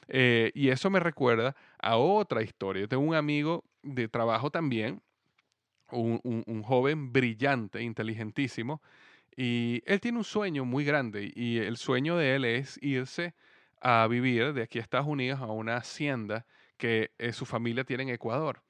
Eh, 0.08 0.50
y 0.54 0.70
eso 0.70 0.90
me 0.90 1.00
recuerda 1.00 1.54
a 1.78 1.96
otra 1.96 2.42
historia. 2.42 2.82
Yo 2.82 2.88
tengo 2.88 3.02
un 3.02 3.14
amigo 3.14 3.64
de 3.82 4.08
trabajo 4.08 4.50
también, 4.50 5.02
un, 5.90 6.62
joven 6.62 7.12
brillante, 7.12 7.82
inteligentísimo, 7.82 8.82
y 9.36 9.82
él 9.86 10.00
tiene 10.00 10.18
un 10.18 10.24
sueño 10.24 10.64
muy 10.64 10.84
grande 10.84 11.32
y 11.34 11.58
el 11.58 11.76
sueño 11.76 12.16
de 12.16 12.34
él 12.34 12.44
es 12.44 12.78
irse 12.82 13.34
a 13.80 14.06
vivir 14.08 14.52
de 14.52 14.62
aquí 14.62 14.78
a 14.78 14.82
Estados 14.82 15.06
Unidos 15.06 15.40
a 15.40 15.46
una 15.46 15.76
hacienda 15.76 16.44
que 16.76 17.12
eh, 17.18 17.32
su 17.32 17.46
familia 17.46 17.84
tiene 17.84 18.02
en 18.04 18.08
Ecuador. 18.10 18.62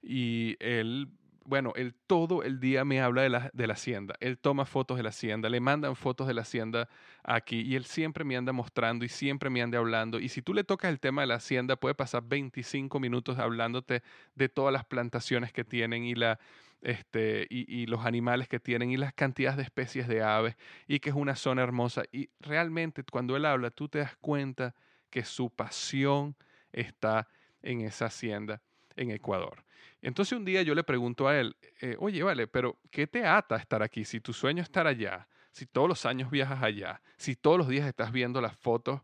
Y 0.00 0.56
él 0.60 1.08
bueno, 1.44 1.72
él 1.76 1.94
todo 2.06 2.42
el 2.42 2.60
día 2.60 2.84
me 2.84 3.00
habla 3.00 3.22
de 3.22 3.28
la, 3.28 3.50
de 3.52 3.66
la, 3.66 3.74
hacienda. 3.74 4.14
Él 4.20 4.38
toma 4.38 4.64
fotos 4.64 4.96
de 4.96 5.02
la 5.02 5.10
hacienda, 5.10 5.48
le 5.48 5.60
mandan 5.60 5.96
fotos 5.96 6.26
de 6.26 6.34
la 6.34 6.42
hacienda 6.42 6.88
aquí 7.22 7.60
y 7.60 7.76
él 7.76 7.84
siempre 7.84 8.24
me 8.24 8.36
anda 8.36 8.52
mostrando 8.52 9.04
y 9.04 9.08
siempre 9.08 9.50
me 9.50 9.62
anda 9.62 9.78
hablando. 9.78 10.20
Y 10.20 10.28
si 10.28 10.42
tú 10.42 10.54
le 10.54 10.64
tocas 10.64 10.90
el 10.90 11.00
tema 11.00 11.22
de 11.22 11.28
la 11.28 11.36
hacienda, 11.36 11.76
puede 11.76 11.94
pasar 11.94 12.22
25 12.26 13.00
minutos 13.00 13.38
hablándote 13.38 14.02
de 14.34 14.48
todas 14.48 14.72
las 14.72 14.84
plantaciones 14.84 15.52
que 15.52 15.64
tienen 15.64 16.04
y 16.04 16.14
la, 16.14 16.38
este, 16.82 17.46
y, 17.50 17.82
y, 17.82 17.86
los 17.86 18.04
animales 18.04 18.48
que 18.48 18.60
tienen 18.60 18.90
y 18.90 18.96
las 18.96 19.12
cantidades 19.12 19.56
de 19.56 19.62
especies 19.62 20.08
de 20.08 20.22
aves 20.22 20.56
y 20.86 21.00
que 21.00 21.10
es 21.10 21.16
una 21.16 21.36
zona 21.36 21.62
hermosa. 21.62 22.02
Y 22.12 22.30
realmente 22.40 23.04
cuando 23.04 23.36
él 23.36 23.46
habla, 23.46 23.70
tú 23.70 23.88
te 23.88 23.98
das 23.98 24.16
cuenta 24.16 24.74
que 25.10 25.24
su 25.24 25.50
pasión 25.50 26.36
está 26.72 27.28
en 27.62 27.82
esa 27.82 28.06
hacienda 28.06 28.60
en 28.96 29.10
Ecuador. 29.10 29.64
Entonces 30.02 30.36
un 30.36 30.44
día 30.44 30.62
yo 30.62 30.74
le 30.74 30.82
pregunto 30.84 31.28
a 31.28 31.38
él, 31.38 31.56
eh, 31.80 31.96
oye, 31.98 32.22
vale, 32.22 32.46
pero 32.48 32.78
¿qué 32.90 33.06
te 33.06 33.24
ata 33.24 33.56
estar 33.56 33.82
aquí? 33.82 34.04
Si 34.04 34.20
tu 34.20 34.32
sueño 34.32 34.60
es 34.60 34.68
estar 34.68 34.86
allá, 34.86 35.28
si 35.52 35.64
todos 35.66 35.88
los 35.88 36.04
años 36.04 36.30
viajas 36.30 36.62
allá, 36.62 37.00
si 37.16 37.36
todos 37.36 37.56
los 37.56 37.68
días 37.68 37.86
estás 37.86 38.10
viendo 38.10 38.40
las 38.40 38.56
fotos 38.56 39.00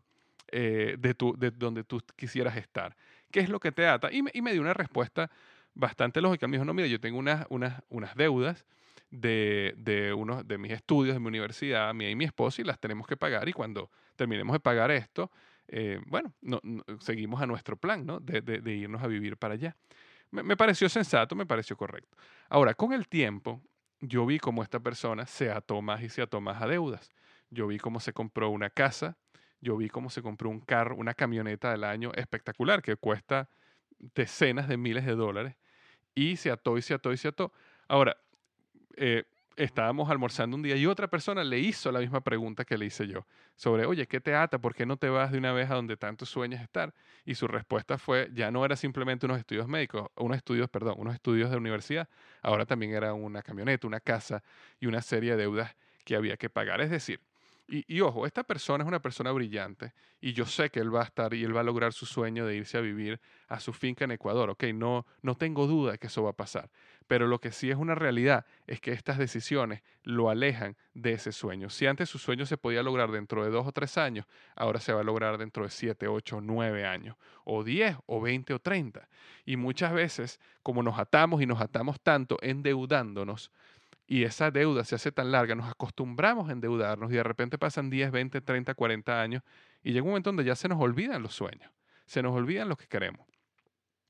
eh, 0.51 0.95
de, 0.99 1.13
tu, 1.13 1.35
de 1.37 1.51
donde 1.51 1.83
tú 1.83 2.01
quisieras 2.15 2.57
estar, 2.57 2.95
¿qué 3.31 3.39
es 3.39 3.49
lo 3.49 3.59
que 3.59 3.71
te 3.71 3.87
ata? 3.87 4.11
Y 4.11 4.21
me, 4.21 4.31
y 4.33 4.41
dio 4.41 4.61
una 4.61 4.73
respuesta 4.73 5.31
bastante 5.73 6.21
lógica. 6.21 6.47
Me 6.47 6.57
dijo, 6.57 6.65
no, 6.65 6.73
mira, 6.73 6.87
yo 6.87 6.99
tengo 6.99 7.17
unas, 7.17 7.45
unas, 7.49 7.81
unas 7.89 8.15
deudas 8.15 8.65
de, 9.09 9.73
de, 9.77 10.13
unos, 10.13 10.47
de 10.47 10.57
mis 10.57 10.71
estudios 10.71 11.15
de 11.15 11.19
mi 11.19 11.27
universidad, 11.27 11.93
mía 11.93 12.09
y 12.09 12.15
mi 12.15 12.25
esposa, 12.25 12.61
y 12.61 12.65
las 12.65 12.79
tenemos 12.79 13.07
que 13.07 13.17
pagar. 13.17 13.47
Y 13.47 13.53
cuando 13.53 13.89
terminemos 14.15 14.53
de 14.53 14.59
pagar 14.59 14.91
esto, 14.91 15.31
eh, 15.67 15.99
bueno, 16.07 16.33
no, 16.41 16.61
seguimos 16.99 17.41
a 17.41 17.45
nuestro 17.45 17.77
plan, 17.77 18.05
¿no? 18.05 18.19
De, 18.19 18.41
de, 18.41 18.75
irnos 18.75 19.03
a 19.03 19.07
vivir 19.07 19.37
para 19.37 19.53
allá. 19.53 19.75
Me, 20.31 20.55
pareció 20.55 20.87
sensato, 20.89 21.35
me 21.35 21.45
pareció 21.45 21.75
correcto. 21.75 22.15
Ahora, 22.49 22.73
con 22.73 22.93
el 22.93 23.07
tiempo, 23.07 23.61
yo 23.99 24.25
vi 24.25 24.39
cómo 24.39 24.61
esta 24.61 24.79
persona 24.79 25.25
se 25.25 25.49
ató 25.49 25.81
más 25.81 26.01
y 26.03 26.09
se 26.09 26.21
ató 26.21 26.39
más 26.39 26.61
a 26.61 26.67
deudas. 26.67 27.11
Yo 27.49 27.67
vi 27.67 27.79
cómo 27.79 27.99
se 27.99 28.13
compró 28.13 28.49
una 28.49 28.69
casa, 28.69 29.17
yo 29.59 29.75
vi 29.75 29.89
cómo 29.89 30.09
se 30.09 30.21
compró 30.21 30.49
un 30.49 30.59
carro, 30.59 30.95
una 30.95 31.15
camioneta 31.15 31.71
del 31.71 31.83
año 31.83 32.11
espectacular 32.13 32.81
que 32.81 32.95
cuesta 32.95 33.49
decenas 33.97 34.67
de 34.67 34.77
miles 34.77 35.05
de 35.05 35.15
dólares 35.15 35.55
y 36.15 36.37
se 36.37 36.51
ató 36.51 36.77
y 36.77 36.81
se 36.81 36.93
ató 36.93 37.11
y 37.11 37.17
se 37.17 37.29
ató. 37.29 37.51
Ahora, 37.87 38.17
eh, 38.97 39.23
estábamos 39.59 40.09
almorzando 40.09 40.55
un 40.55 40.63
día 40.63 40.77
y 40.77 40.85
otra 40.85 41.09
persona 41.09 41.43
le 41.43 41.59
hizo 41.59 41.91
la 41.91 41.99
misma 41.99 42.21
pregunta 42.21 42.63
que 42.63 42.77
le 42.77 42.85
hice 42.85 43.07
yo 43.07 43.27
sobre, 43.55 43.85
oye, 43.85 44.07
¿qué 44.07 44.21
te 44.21 44.33
ata? 44.33 44.57
¿Por 44.59 44.73
qué 44.73 44.85
no 44.85 44.95
te 44.95 45.09
vas 45.09 45.31
de 45.33 45.37
una 45.37 45.51
vez 45.51 45.69
a 45.69 45.75
donde 45.75 45.97
tanto 45.97 46.25
sueñas 46.25 46.61
estar? 46.61 46.93
Y 47.25 47.35
su 47.35 47.45
respuesta 47.45 47.97
fue, 47.97 48.29
ya 48.33 48.51
no 48.51 48.63
era 48.63 48.77
simplemente 48.77 49.25
unos 49.25 49.37
estudios 49.37 49.67
médicos, 49.67 50.07
unos 50.15 50.37
estudios, 50.37 50.69
perdón, 50.69 50.95
unos 50.97 51.13
estudios 51.13 51.51
de 51.51 51.57
universidad, 51.57 52.07
ahora 52.41 52.65
también 52.65 52.93
era 52.93 53.13
una 53.13 53.41
camioneta, 53.41 53.85
una 53.85 53.99
casa 53.99 54.43
y 54.79 54.87
una 54.87 55.01
serie 55.01 55.31
de 55.31 55.37
deudas 55.37 55.75
que 56.05 56.15
había 56.15 56.37
que 56.37 56.49
pagar. 56.49 56.79
Es 56.79 56.89
decir, 56.89 57.19
y, 57.69 58.01
ojo, 58.01 58.25
esta 58.25 58.43
persona 58.43 58.83
es 58.83 58.87
una 58.87 59.01
persona 59.01 59.31
brillante 59.31 59.93
y 60.21 60.33
yo 60.33 60.45
sé 60.45 60.69
que 60.69 60.79
él 60.79 60.93
va 60.93 61.01
a 61.01 61.05
estar 61.05 61.33
y 61.33 61.43
él 61.43 61.55
va 61.55 61.61
a 61.61 61.63
lograr 61.63 61.93
su 61.93 62.05
sueño 62.05 62.45
de 62.45 62.55
irse 62.55 62.77
a 62.77 62.81
vivir 62.81 63.19
a 63.47 63.59
su 63.59 63.73
finca 63.73 64.05
en 64.05 64.11
Ecuador. 64.11 64.49
Ok, 64.49 64.63
no, 64.73 65.05
no 65.21 65.35
tengo 65.35 65.67
duda 65.67 65.93
de 65.93 65.97
que 65.97 66.07
eso 66.07 66.23
va 66.23 66.31
a 66.31 66.35
pasar. 66.35 66.69
Pero 67.07 67.27
lo 67.27 67.39
que 67.39 67.51
sí 67.51 67.69
es 67.71 67.77
una 67.77 67.95
realidad 67.95 68.45
es 68.67 68.81
que 68.81 68.91
estas 68.91 69.17
decisiones 69.17 69.81
lo 70.03 70.29
alejan 70.29 70.77
de 70.93 71.13
ese 71.13 71.31
sueño. 71.31 71.69
Si 71.69 71.85
antes 71.85 72.09
su 72.09 72.19
sueño 72.19 72.45
se 72.45 72.57
podía 72.57 72.83
lograr 72.83 73.11
dentro 73.11 73.43
de 73.43 73.49
dos 73.49 73.65
o 73.65 73.71
tres 73.71 73.97
años, 73.97 74.25
ahora 74.55 74.79
se 74.79 74.93
va 74.93 75.01
a 75.01 75.03
lograr 75.03 75.37
dentro 75.37 75.63
de 75.63 75.69
siete, 75.69 76.07
ocho, 76.07 76.41
nueve 76.41 76.85
años, 76.85 77.17
o 77.45 77.63
diez, 77.63 77.95
o 78.05 78.21
veinte, 78.21 78.53
o 78.53 78.59
treinta. 78.59 79.09
Y 79.45 79.57
muchas 79.57 79.93
veces, 79.93 80.39
como 80.61 80.83
nos 80.83 80.99
atamos 80.99 81.41
y 81.41 81.45
nos 81.45 81.61
atamos 81.61 81.99
tanto 81.99 82.37
endeudándonos, 82.41 83.51
y 84.11 84.23
esa 84.23 84.49
deuda 84.49 84.83
se 84.85 84.95
hace 84.95 85.11
tan 85.11 85.31
larga, 85.31 85.53
nos 85.53 85.69
acostumbramos 85.69 86.49
a 86.49 86.51
endeudarnos 86.51 87.11
y 87.11 87.13
de 87.13 87.21
repente 87.21 87.59
pasan 87.59 87.91
10, 87.91 88.09
20, 88.09 88.41
30, 88.41 88.73
40 88.73 89.21
años 89.21 89.43
y 89.83 89.91
llega 89.91 90.01
un 90.01 90.09
momento 90.09 90.29
donde 90.29 90.43
ya 90.43 90.55
se 90.55 90.67
nos 90.67 90.81
olvidan 90.81 91.21
los 91.21 91.35
sueños, 91.35 91.71
se 92.07 92.23
nos 92.23 92.35
olvidan 92.35 92.67
lo 92.67 92.75
que 92.75 92.87
queremos. 92.87 93.27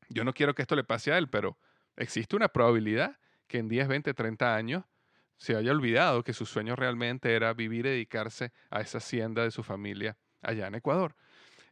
Yo 0.07 0.23
no 0.23 0.33
quiero 0.33 0.55
que 0.55 0.61
esto 0.61 0.77
le 0.77 0.85
pase 0.85 1.11
a 1.11 1.17
él, 1.17 1.27
pero 1.29 1.57
existe 1.97 2.37
una 2.37 2.47
probabilidad 2.47 3.19
que 3.45 3.57
en 3.57 3.67
10, 3.67 3.89
20, 3.89 4.13
30 4.13 4.55
años 4.55 4.85
se 5.35 5.57
haya 5.57 5.69
olvidado 5.69 6.23
que 6.23 6.31
su 6.31 6.45
sueño 6.45 6.77
realmente 6.77 7.35
era 7.35 7.53
vivir 7.53 7.85
y 7.85 7.89
dedicarse 7.89 8.53
a 8.69 8.79
esa 8.79 8.99
hacienda 8.99 9.43
de 9.43 9.51
su 9.51 9.63
familia 9.63 10.15
allá 10.41 10.67
en 10.67 10.75
Ecuador. 10.75 11.13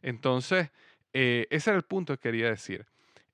Entonces, 0.02 0.70
eh, 1.14 1.46
ese 1.48 1.70
era 1.70 1.78
el 1.78 1.84
punto 1.84 2.14
que 2.14 2.20
quería 2.20 2.50
decir. 2.50 2.84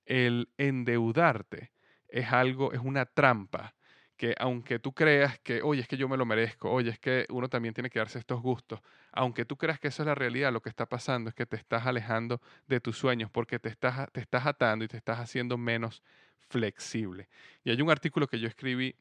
El 0.05 0.47
endeudarte 0.57 1.73
es 2.07 2.31
algo, 2.31 2.71
es 2.71 2.79
una 2.79 3.05
trampa 3.05 3.75
que 4.17 4.35
aunque 4.39 4.79
tú 4.79 4.93
creas 4.93 5.39
que, 5.39 5.61
oye, 5.61 5.81
es 5.81 5.87
que 5.87 5.97
yo 5.97 6.07
me 6.07 6.17
lo 6.17 6.25
merezco, 6.25 6.71
oye, 6.71 6.89
es 6.89 6.99
que 6.99 7.25
uno 7.29 7.49
también 7.49 7.73
tiene 7.73 7.89
que 7.89 7.99
darse 7.99 8.19
estos 8.19 8.41
gustos, 8.41 8.79
aunque 9.11 9.45
tú 9.45 9.57
creas 9.57 9.79
que 9.79 9.89
eso 9.89 10.03
es 10.03 10.07
la 10.07 10.15
realidad, 10.15 10.51
lo 10.53 10.61
que 10.61 10.69
está 10.69 10.85
pasando 10.85 11.29
es 11.29 11.35
que 11.35 11.45
te 11.45 11.55
estás 11.55 11.85
alejando 11.85 12.41
de 12.67 12.79
tus 12.79 12.97
sueños 12.97 13.29
porque 13.29 13.59
te 13.59 13.69
estás, 13.69 14.11
te 14.11 14.21
estás 14.21 14.45
atando 14.45 14.85
y 14.85 14.87
te 14.87 14.97
estás 14.97 15.19
haciendo 15.19 15.57
menos 15.57 16.01
flexible. 16.49 17.27
Y 17.63 17.71
hay 17.71 17.81
un 17.81 17.89
artículo 17.89 18.27
que 18.27 18.39
yo 18.39 18.47
escribí 18.47 18.95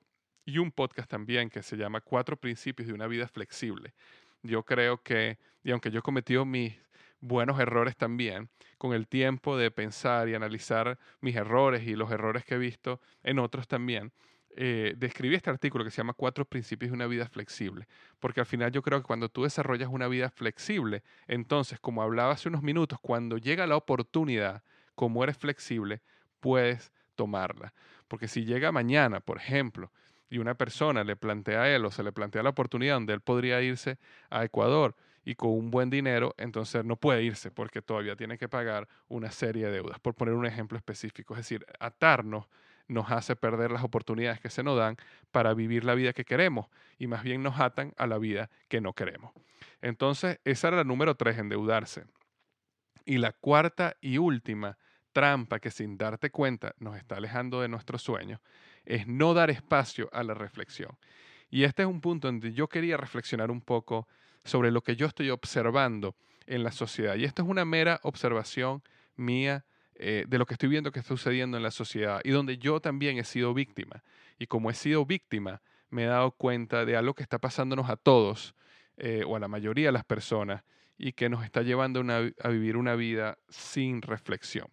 y 0.44 0.58
un 0.58 0.70
podcast 0.70 1.08
también 1.08 1.48
que 1.50 1.62
se 1.62 1.76
llama 1.76 2.00
Cuatro 2.00 2.36
Principios 2.36 2.88
de 2.88 2.94
una 2.94 3.06
vida 3.06 3.28
flexible. 3.28 3.94
Yo 4.42 4.62
creo 4.62 5.02
que, 5.02 5.38
y 5.62 5.70
aunque 5.70 5.90
yo 5.90 6.00
he 6.00 6.02
cometido 6.02 6.44
mis 6.44 6.74
buenos 7.20 7.58
errores 7.58 7.96
también, 7.96 8.50
con 8.76 8.92
el 8.92 9.08
tiempo 9.08 9.56
de 9.56 9.70
pensar 9.70 10.28
y 10.28 10.34
analizar 10.34 10.98
mis 11.20 11.36
errores 11.36 11.86
y 11.86 11.96
los 11.96 12.10
errores 12.10 12.44
que 12.44 12.56
he 12.56 12.58
visto 12.58 13.00
en 13.22 13.38
otros 13.38 13.66
también, 13.66 14.12
eh, 14.56 14.94
describí 14.96 15.34
este 15.34 15.50
artículo 15.50 15.84
que 15.84 15.90
se 15.90 15.98
llama 15.98 16.12
Cuatro 16.12 16.44
Principios 16.44 16.90
de 16.90 16.94
una 16.94 17.06
vida 17.06 17.26
flexible, 17.26 17.86
porque 18.20 18.40
al 18.40 18.46
final 18.46 18.70
yo 18.70 18.82
creo 18.82 19.00
que 19.00 19.06
cuando 19.06 19.28
tú 19.28 19.42
desarrollas 19.44 19.88
una 19.90 20.08
vida 20.08 20.30
flexible, 20.30 21.02
entonces, 21.26 21.80
como 21.80 22.02
hablaba 22.02 22.32
hace 22.32 22.48
unos 22.48 22.62
minutos, 22.62 22.98
cuando 23.00 23.38
llega 23.38 23.66
la 23.66 23.76
oportunidad, 23.76 24.62
como 24.94 25.24
eres 25.24 25.36
flexible, 25.36 26.02
puedes 26.40 26.92
tomarla. 27.14 27.72
Porque 28.08 28.28
si 28.28 28.44
llega 28.44 28.70
mañana, 28.70 29.20
por 29.20 29.38
ejemplo, 29.38 29.90
y 30.30 30.38
una 30.38 30.54
persona 30.54 31.04
le 31.04 31.16
plantea 31.16 31.62
a 31.62 31.70
él 31.70 31.84
o 31.84 31.90
se 31.90 32.02
le 32.02 32.12
plantea 32.12 32.42
la 32.42 32.50
oportunidad 32.50 32.94
donde 32.94 33.12
él 33.12 33.20
podría 33.20 33.62
irse 33.62 33.98
a 34.30 34.44
Ecuador 34.44 34.96
y 35.24 35.36
con 35.36 35.50
un 35.50 35.70
buen 35.70 35.90
dinero, 35.90 36.34
entonces 36.38 36.84
no 36.84 36.96
puede 36.96 37.22
irse 37.22 37.50
porque 37.50 37.82
todavía 37.82 38.16
tiene 38.16 38.36
que 38.36 38.48
pagar 38.48 38.88
una 39.08 39.30
serie 39.30 39.66
de 39.66 39.72
deudas, 39.72 39.98
por 40.00 40.14
poner 40.14 40.34
un 40.34 40.46
ejemplo 40.46 40.76
específico. 40.76 41.34
Es 41.34 41.38
decir, 41.38 41.64
atarnos 41.78 42.46
nos 42.88 43.10
hace 43.10 43.36
perder 43.36 43.70
las 43.70 43.82
oportunidades 43.82 44.40
que 44.40 44.50
se 44.50 44.62
nos 44.62 44.76
dan 44.78 44.96
para 45.30 45.54
vivir 45.54 45.84
la 45.84 45.94
vida 45.94 46.12
que 46.12 46.24
queremos 46.24 46.66
y 46.98 47.06
más 47.06 47.22
bien 47.22 47.42
nos 47.42 47.58
atan 47.60 47.94
a 47.96 48.06
la 48.06 48.18
vida 48.18 48.50
que 48.68 48.80
no 48.80 48.92
queremos. 48.92 49.32
Entonces, 49.80 50.38
esa 50.44 50.68
era 50.68 50.78
la 50.78 50.84
número 50.84 51.14
tres, 51.14 51.38
endeudarse. 51.38 52.04
Y 53.04 53.18
la 53.18 53.32
cuarta 53.32 53.96
y 54.00 54.18
última 54.18 54.78
trampa 55.12 55.60
que 55.60 55.70
sin 55.70 55.96
darte 55.96 56.30
cuenta 56.30 56.74
nos 56.78 56.96
está 56.96 57.16
alejando 57.16 57.60
de 57.60 57.68
nuestros 57.68 58.02
sueños 58.02 58.40
es 58.84 59.06
no 59.06 59.34
dar 59.34 59.50
espacio 59.50 60.08
a 60.12 60.22
la 60.22 60.34
reflexión. 60.34 60.96
Y 61.50 61.64
este 61.64 61.82
es 61.82 61.88
un 61.88 62.00
punto 62.00 62.28
donde 62.28 62.52
yo 62.52 62.68
quería 62.68 62.96
reflexionar 62.96 63.50
un 63.50 63.60
poco 63.60 64.08
sobre 64.44 64.70
lo 64.70 64.82
que 64.82 64.96
yo 64.96 65.06
estoy 65.06 65.30
observando 65.30 66.16
en 66.46 66.62
la 66.62 66.72
sociedad. 66.72 67.16
Y 67.16 67.24
esto 67.24 67.42
es 67.42 67.48
una 67.48 67.64
mera 67.64 68.00
observación 68.02 68.82
mía 69.16 69.64
eh, 69.96 70.24
de 70.26 70.38
lo 70.38 70.46
que 70.46 70.54
estoy 70.54 70.68
viendo 70.68 70.90
que 70.90 70.98
está 70.98 71.08
sucediendo 71.08 71.56
en 71.56 71.62
la 71.62 71.70
sociedad 71.70 72.20
y 72.24 72.30
donde 72.30 72.58
yo 72.58 72.80
también 72.80 73.18
he 73.18 73.24
sido 73.24 73.54
víctima. 73.54 74.02
Y 74.38 74.46
como 74.46 74.70
he 74.70 74.74
sido 74.74 75.06
víctima, 75.06 75.62
me 75.90 76.04
he 76.04 76.06
dado 76.06 76.32
cuenta 76.32 76.84
de 76.84 76.96
algo 76.96 77.14
que 77.14 77.22
está 77.22 77.38
pasándonos 77.38 77.88
a 77.88 77.96
todos 77.96 78.54
eh, 78.96 79.22
o 79.26 79.36
a 79.36 79.38
la 79.38 79.48
mayoría 79.48 79.86
de 79.86 79.92
las 79.92 80.04
personas 80.04 80.64
y 80.98 81.12
que 81.12 81.28
nos 81.28 81.44
está 81.44 81.62
llevando 81.62 82.04
a 82.10 82.48
vivir 82.48 82.76
una 82.76 82.96
vida 82.96 83.38
sin 83.48 84.02
reflexión. 84.02 84.66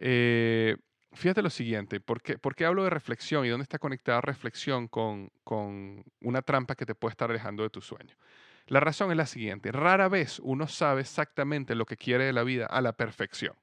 Eh, 0.00 0.76
fíjate 1.12 1.42
lo 1.42 1.50
siguiente, 1.50 2.00
¿por 2.00 2.22
qué, 2.22 2.38
¿por 2.38 2.54
qué, 2.54 2.64
hablo 2.64 2.84
de 2.84 2.90
reflexión 2.90 3.44
y 3.44 3.48
dónde 3.48 3.62
está 3.62 3.78
conectada 3.78 4.20
reflexión 4.20 4.88
con, 4.88 5.30
con 5.44 6.04
una 6.20 6.42
trampa 6.42 6.74
que 6.74 6.86
te 6.86 6.94
puede 6.94 7.12
estar 7.12 7.30
alejando 7.30 7.62
de 7.62 7.70
tu 7.70 7.80
sueño? 7.80 8.16
La 8.66 8.80
razón 8.80 9.10
es 9.10 9.16
la 9.16 9.26
siguiente, 9.26 9.72
rara 9.72 10.08
vez 10.08 10.38
uno 10.40 10.68
sabe 10.68 11.00
exactamente 11.00 11.74
lo 11.74 11.86
que 11.86 11.96
quiere 11.96 12.24
de 12.24 12.32
la 12.34 12.44
vida 12.44 12.66
a 12.66 12.80
la 12.82 12.92
perfección 12.92 13.54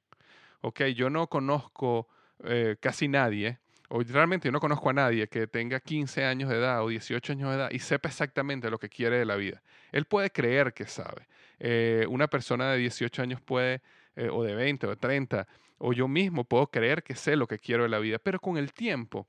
ok, 0.66 0.82
yo 0.96 1.12
no 1.12 1.28
conozco 1.28 2.08
eh, 2.44 2.76
casi 2.80 3.08
nadie, 3.08 3.60
o 3.90 4.02
realmente 4.02 4.48
yo 4.48 4.52
no 4.52 4.60
conozco 4.60 4.90
a 4.90 4.94
nadie 4.94 5.28
que 5.28 5.46
tenga 5.46 5.80
15 5.80 6.26
años 6.26 6.50
de 6.50 6.58
edad 6.58 6.84
o 6.84 6.90
18 6.90 7.34
años 7.34 7.50
de 7.52 7.56
edad 7.56 7.72
y 7.72 7.78
sepa 7.78 8.10
exactamente 8.10 8.72
lo 8.72 8.80
que 8.80 8.90
quiere 8.90 9.20
de 9.20 9.26
la 9.26 9.36
vida. 9.36 9.62
Él 9.92 10.06
puede 10.06 10.32
creer 10.32 10.74
que 10.74 10.86
sabe. 10.88 11.28
Eh, 11.60 12.08
una 12.10 12.28
persona 12.28 12.72
de 12.72 12.80
18 12.80 13.22
años 13.22 13.42
puede, 13.42 13.84
eh, 14.16 14.30
o 14.32 14.44
de 14.44 14.56
20 14.56 14.88
o 14.88 14.90
de 14.90 14.96
30, 14.96 15.48
o 15.78 15.94
yo 15.94 16.08
mismo 16.08 16.46
puedo 16.46 16.66
creer 16.68 17.04
que 17.04 17.14
sé 17.14 17.36
lo 17.36 17.46
que 17.46 17.60
quiero 17.60 17.84
de 17.84 17.90
la 17.90 18.00
vida, 18.00 18.18
pero 18.18 18.40
con 18.40 18.58
el 18.58 18.74
tiempo, 18.74 19.28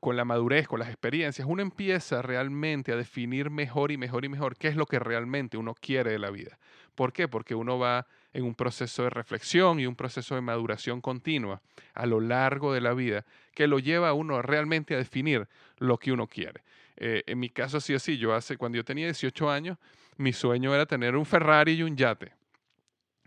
con 0.00 0.16
la 0.16 0.24
madurez, 0.24 0.66
con 0.66 0.80
las 0.80 0.88
experiencias, 0.88 1.46
uno 1.48 1.62
empieza 1.62 2.20
realmente 2.20 2.90
a 2.90 2.96
definir 2.96 3.48
mejor 3.48 3.92
y 3.92 3.96
mejor 3.96 4.24
y 4.24 4.28
mejor 4.28 4.56
qué 4.56 4.66
es 4.66 4.74
lo 4.74 4.86
que 4.86 4.98
realmente 4.98 5.56
uno 5.56 5.74
quiere 5.74 6.10
de 6.10 6.18
la 6.18 6.30
vida. 6.30 6.58
¿Por 6.96 7.12
qué? 7.12 7.28
Porque 7.28 7.54
uno 7.54 7.78
va 7.78 8.08
en 8.32 8.44
un 8.44 8.54
proceso 8.54 9.04
de 9.04 9.10
reflexión 9.10 9.80
y 9.80 9.86
un 9.86 9.96
proceso 9.96 10.34
de 10.34 10.40
maduración 10.40 11.00
continua 11.00 11.62
a 11.94 12.06
lo 12.06 12.20
largo 12.20 12.72
de 12.72 12.80
la 12.80 12.94
vida 12.94 13.24
que 13.54 13.66
lo 13.66 13.78
lleva 13.78 14.10
a 14.10 14.12
uno 14.12 14.40
realmente 14.42 14.94
a 14.94 14.98
definir 14.98 15.48
lo 15.78 15.98
que 15.98 16.12
uno 16.12 16.26
quiere. 16.26 16.62
Eh, 16.96 17.22
en 17.26 17.38
mi 17.40 17.50
caso 17.50 17.78
ha 17.78 17.80
sido 17.80 17.96
así, 17.96 18.18
yo 18.18 18.34
hace, 18.34 18.56
cuando 18.56 18.76
yo 18.76 18.84
tenía 18.84 19.06
18 19.06 19.50
años, 19.50 19.78
mi 20.16 20.32
sueño 20.32 20.74
era 20.74 20.86
tener 20.86 21.16
un 21.16 21.24
Ferrari 21.24 21.72
y 21.72 21.82
un 21.82 21.96
yate. 21.96 22.32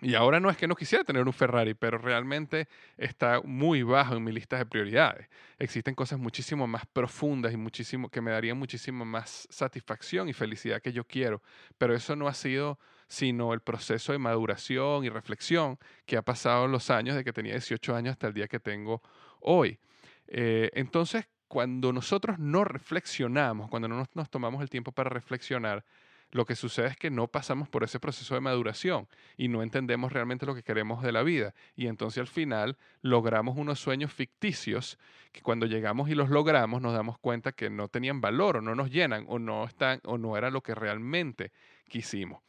Y 0.03 0.15
ahora 0.15 0.39
no 0.41 0.49
es 0.49 0.57
que 0.57 0.67
no 0.67 0.75
quisiera 0.75 1.05
tener 1.05 1.25
un 1.25 1.33
Ferrari, 1.33 1.73
pero 1.73 1.97
realmente 1.97 2.67
está 2.97 3.41
muy 3.41 3.83
bajo 3.83 4.15
en 4.15 4.23
mi 4.23 4.33
lista 4.33 4.57
de 4.57 4.65
prioridades. 4.65 5.29
Existen 5.57 5.95
cosas 5.95 6.19
muchísimo 6.19 6.67
más 6.67 6.85
profundas 6.85 7.53
y 7.53 7.57
muchísimo 7.57 8.09
que 8.09 8.19
me 8.19 8.31
darían 8.31 8.57
muchísimo 8.57 9.05
más 9.05 9.47
satisfacción 9.49 10.27
y 10.27 10.33
felicidad 10.33 10.81
que 10.81 10.91
yo 10.91 11.05
quiero, 11.05 11.41
pero 11.77 11.95
eso 11.95 12.17
no 12.17 12.27
ha 12.27 12.33
sido 12.33 12.79
sino 13.13 13.54
el 13.54 13.60
proceso 13.60 14.12
de 14.12 14.17
maduración 14.17 15.06
y 15.06 15.10
reflexión 15.10 15.78
que 16.08 16.17
ha 16.17 16.23
pasado 16.23 16.65
en 16.65 16.71
los 16.71 16.89
años 16.89 17.15
de 17.15 17.23
que 17.23 17.32
tenía 17.32 17.54
18 17.54 17.95
años 17.95 18.13
hasta 18.13 18.26
el 18.26 18.34
día 18.34 18.47
que 18.47 18.60
tengo 18.60 19.04
hoy. 19.39 19.78
Eh, 20.28 20.71
entonces, 20.73 21.28
cuando 21.47 21.93
nosotros 21.93 22.39
no 22.39 22.63
reflexionamos, 22.63 23.69
cuando 23.69 23.88
no 23.88 24.04
nos 24.15 24.30
tomamos 24.32 24.63
el 24.63 24.69
tiempo 24.71 24.91
para 24.91 25.12
reflexionar, 25.12 25.86
lo 26.32 26.47
que 26.47 26.56
sucede 26.56 26.88
es 26.88 26.97
que 26.97 27.12
no 27.12 27.28
pasamos 27.28 27.69
por 27.69 27.84
ese 27.84 27.99
proceso 27.99 28.34
de 28.34 28.41
maduración 28.41 29.08
y 29.38 29.47
no 29.47 29.62
entendemos 29.62 30.12
realmente 30.12 30.47
lo 30.47 30.56
que 30.56 30.63
queremos 30.63 31.04
de 31.04 31.12
la 31.12 31.21
vida. 31.21 31.54
Y 31.76 31.86
entonces 31.86 32.19
al 32.19 32.28
final 32.28 32.78
logramos 33.04 33.56
unos 33.56 33.80
sueños 33.80 34.12
ficticios 34.12 34.97
que 35.32 35.43
cuando 35.43 35.67
llegamos 35.67 36.10
y 36.10 36.15
los 36.15 36.32
logramos 36.32 36.82
nos 36.82 36.93
damos 36.93 37.19
cuenta 37.19 37.52
que 37.52 37.69
no 37.69 37.89
tenían 37.89 38.21
valor 38.21 38.58
o 38.58 38.62
no 38.62 38.73
nos 38.73 38.89
llenan 38.89 39.26
o 39.28 39.38
no 39.38 39.65
están 39.65 39.99
o 40.04 40.17
no 40.17 40.36
era 40.36 40.49
lo 40.49 40.63
que 40.63 40.73
realmente 40.73 41.52
quisimos. 41.88 42.41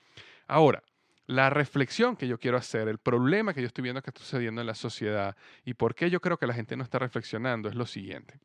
Ahora, 0.46 0.82
la 1.26 1.50
reflexión 1.50 2.16
que 2.16 2.28
yo 2.28 2.38
quiero 2.38 2.56
hacer, 2.56 2.88
el 2.88 2.98
problema 2.98 3.54
que 3.54 3.60
yo 3.60 3.66
estoy 3.66 3.82
viendo 3.82 4.02
que 4.02 4.10
está 4.10 4.20
sucediendo 4.20 4.60
en 4.60 4.66
la 4.66 4.74
sociedad 4.74 5.36
y 5.64 5.74
por 5.74 5.94
qué 5.94 6.10
yo 6.10 6.20
creo 6.20 6.38
que 6.38 6.46
la 6.46 6.54
gente 6.54 6.76
no 6.76 6.84
está 6.84 6.98
reflexionando 6.98 7.68
es 7.68 7.74
lo 7.74 7.86
siguiente. 7.86 8.38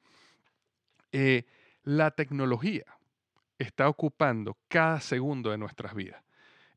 Eh, 1.12 1.46
la 1.84 2.12
tecnología 2.12 2.86
está 3.58 3.90
ocupando 3.90 4.58
cada 4.70 5.02
segundo 5.02 5.52
de 5.52 5.58
nuestras 5.58 5.94
vidas. 5.94 6.24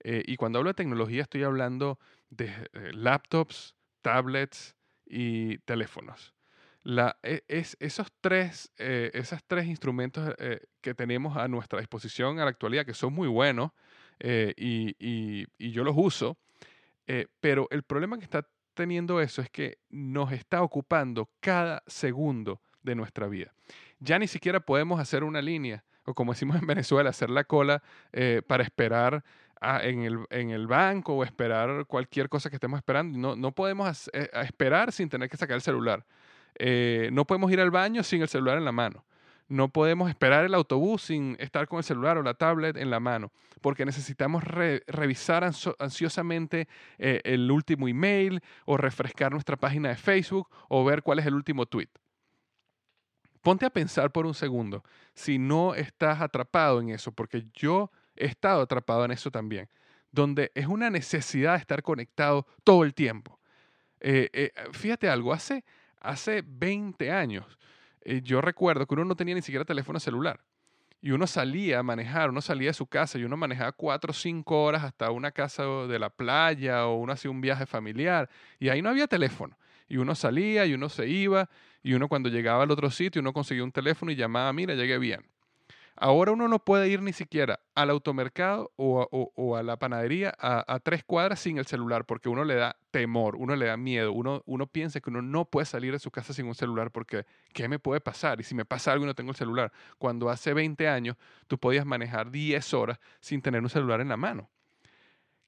Eh, 0.01 0.23
y 0.27 0.37
cuando 0.37 0.59
hablo 0.59 0.71
de 0.71 0.75
tecnología 0.75 1.23
estoy 1.23 1.45
hablando 1.45 1.99
de 2.31 2.47
eh, 2.73 2.91
laptops, 2.93 3.77
tablets 4.01 4.75
y 5.07 5.59
teléfonos. 5.59 6.35
E, 7.23 7.45
es, 7.47 7.77
esos, 7.79 8.09
tres, 8.21 8.73
eh, 8.79 9.23
tres 9.47 9.67
instrumentos 9.67 10.35
que 10.81 10.95
tenemos 10.95 11.37
a 11.37 11.47
nuestra 11.47 11.79
disposición 11.79 12.41
a 12.41 12.45
la 12.45 12.51
actualidad, 12.51 12.85
que 12.85 12.95
son 12.95 13.13
muy 13.13 13.29
buenos 13.29 13.71
y, 14.21 14.95
y, 14.99 15.71
yo 15.73 15.85
los 15.85 15.95
uso, 15.97 16.39
pero 17.41 17.69
el 17.71 17.83
problema 17.83 18.19
que 18.19 18.25
está 18.25 18.47
teniendo 18.75 19.21
eso 19.21 19.43
es 19.43 19.51
que 19.51 19.79
nos 19.91 20.33
está 20.33 20.63
ocupando 20.63 21.31
cada 21.41 21.83
segundo 21.87 22.61
de 22.83 22.95
nuestra 22.95 23.27
vida. 23.27 23.53
Ya 23.99 24.19
ni 24.19 24.27
siquiera 24.27 24.61
podemos 24.61 25.01
hacer 25.01 25.25
una 25.25 25.43
línea 25.43 25.85
o 26.05 26.15
como 26.15 26.33
decimos 26.33 26.57
en 26.57 26.67
Venezuela, 26.67 27.11
hacer 27.11 27.31
la 27.31 27.45
cola 27.45 27.83
eh, 28.13 28.43
para 28.47 28.63
esperar 28.63 29.25
en, 29.61 30.03
el, 30.03 30.19
en, 30.31 30.51
el, 30.51 30.67
banco 30.67 31.15
o 31.15 31.23
esperar 31.23 31.87
cualquier 31.87 32.29
cosa 32.29 32.51
que 32.51 32.57
estemos 32.57 32.79
esperando. 32.79 33.17
No, 33.17 33.37
no 33.37 33.53
podemos 33.53 34.11
eh, 34.13 34.29
esperar 34.45 34.91
sin 34.91 35.09
tener 35.09 35.29
que 35.29 35.37
sacar 35.37 35.55
el 35.55 35.63
celular. 35.63 36.05
Eh, 36.59 37.11
no 37.13 37.25
podemos 37.25 37.51
ir 37.53 37.61
al 37.61 37.71
baño 37.71 38.03
sin 38.03 38.23
el 38.23 38.29
celular 38.29 38.59
en 38.59 38.65
la 38.65 38.73
mano. 38.73 39.05
No 39.53 39.69
podemos 39.69 40.09
esperar 40.09 40.47
el 40.47 40.55
autobús 40.55 41.03
sin 41.03 41.37
estar 41.39 41.69
con 41.69 41.77
el 41.77 41.85
celular 41.85 42.17
o 42.17 42.23
la 42.23 42.33
tablet 42.33 42.75
en 42.79 42.89
la 42.89 43.01
mano, 43.01 43.33
porque 43.61 43.85
necesitamos 43.85 44.43
revisar 44.43 45.45
ansiosamente 45.45 46.69
el 46.97 47.51
último 47.51 47.87
email 47.87 48.41
o 48.65 48.79
refrescar 48.79 49.31
nuestra 49.31 49.59
página 49.59 49.91
de 49.91 49.97
Facebook 49.97 50.49
o 50.71 50.83
ver 50.87 51.03
cuál 51.03 51.19
es 51.19 51.27
el 51.27 51.35
último 51.35 51.67
tweet. 51.67 51.91
Ponte 53.43 53.67
a 53.67 53.71
pensar 53.71 54.11
por 54.11 54.25
un 54.25 54.33
segundo 54.33 54.85
si 55.13 55.39
no 55.39 55.75
estás 55.75 56.23
atrapado 56.23 56.81
en 56.81 56.89
eso, 56.89 57.13
porque 57.13 57.45
yo 57.53 57.91
he 58.17 58.25
estado 58.25 58.63
atrapado 58.63 59.05
en 59.05 59.11
eso 59.11 59.31
también, 59.31 59.69
donde 60.13 60.51
es 60.55 60.67
una 60.67 60.89
necesidad 60.89 61.57
estar 61.57 61.83
conectado 61.83 62.47
todo 62.65 62.85
el 62.85 62.95
tiempo. 62.95 63.39
Eh, 64.01 64.31
eh, 64.33 64.51
fíjate 64.73 65.11
algo, 65.11 65.35
hace, 65.35 65.63
hace 66.01 66.43
20 66.43 67.13
años 67.13 67.59
eh, 68.05 68.21
yo 68.23 68.41
recuerdo 68.41 68.87
que 68.87 68.95
uno 68.95 69.05
no 69.05 69.17
tenía 69.17 69.35
ni 69.35 69.43
siquiera 69.43 69.65
teléfono 69.65 70.01
celular. 70.01 70.41
Y 71.01 71.11
uno 71.11 71.27
salía 71.27 71.81
a 71.81 71.83
manejar, 71.83 72.31
uno 72.31 72.41
salía 72.41 72.69
de 72.69 72.75
su 72.75 72.87
casa 72.87 73.19
y 73.19 73.25
uno 73.25 73.37
manejaba 73.37 73.73
cuatro 73.73 74.13
o 74.13 74.15
cinco 74.15 74.63
horas 74.63 74.85
hasta 74.85 75.11
una 75.11 75.33
casa 75.33 75.65
de 75.65 75.99
la 75.99 76.11
playa 76.11 76.87
o 76.87 76.95
uno 76.95 77.13
hacía 77.13 77.31
un 77.31 77.41
viaje 77.41 77.67
familiar 77.67 78.31
y 78.61 78.69
ahí 78.69 78.83
no 78.83 78.89
había 78.91 79.09
teléfono. 79.09 79.59
Y 79.89 79.97
uno 79.97 80.15
salía 80.15 80.65
y 80.65 80.75
uno 80.75 80.89
se 80.89 81.09
iba 81.09 81.51
y 81.83 81.95
uno 81.95 82.09
cuando 82.09 82.29
llegaba 82.29 82.63
al 82.63 82.71
otro 82.71 82.89
sitio, 82.91 83.21
uno 83.21 83.33
conseguía 83.33 83.65
un 83.65 83.73
teléfono 83.73 84.13
y 84.13 84.17
llamaba, 84.17 84.53
mira, 84.53 84.75
llegué 84.75 84.99
bien. 84.99 85.32
Ahora 86.05 86.33
uno 86.33 86.49
no 86.49 86.59
puede 86.59 86.89
ir 86.89 87.01
ni 87.01 87.13
siquiera 87.13 87.61
al 87.77 87.89
automercado 87.89 88.73
o, 88.75 89.57
a 89.57 89.63
la 89.63 89.77
panadería 89.77 90.35
a, 90.37 90.81
tres 90.81 91.05
cuadras 91.05 91.39
sin 91.39 91.59
el 91.59 91.67
celular 91.67 92.07
porque 92.07 92.29
uno 92.29 92.43
le 92.43 92.57
da 92.57 92.75
temor, 92.91 93.37
uno 93.37 93.55
le 93.55 93.67
da 93.67 93.77
miedo, 93.77 94.11
uno, 94.11 94.43
uno 94.47 94.67
piensa 94.67 94.99
que 94.99 95.11
uno 95.11 95.23
no 95.23 95.45
puede 95.45 95.65
salir 95.65 95.93
de 95.93 96.01
su 96.01 96.11
casa 96.11 96.33
sin 96.33 96.47
un 96.47 96.57
celular 96.57 96.91
porque 96.91 97.25
¿qué 97.53 97.69
me 97.69 97.79
puede 97.79 98.01
pasar? 98.01 98.41
Y 98.41 98.43
si 98.43 98.53
me 98.57 98.65
pasa 98.65 98.91
algo 98.91 99.05
y 99.05 99.07
no 99.07 99.15
tengo 99.15 99.31
el 99.31 99.37
celular. 99.37 99.71
Cuando 99.99 100.29
hace 100.29 100.53
20 100.53 100.89
años 100.89 101.17
tú 101.47 101.57
podías 101.57 101.87
manejar 101.87 102.33
10 102.33 102.75
horas 102.75 102.99
sin 103.21 103.41
tener 103.41 103.63
un 103.63 103.71
celular 103.71 104.01
en 104.01 104.09
la 104.09 104.17
mano. 104.17 104.51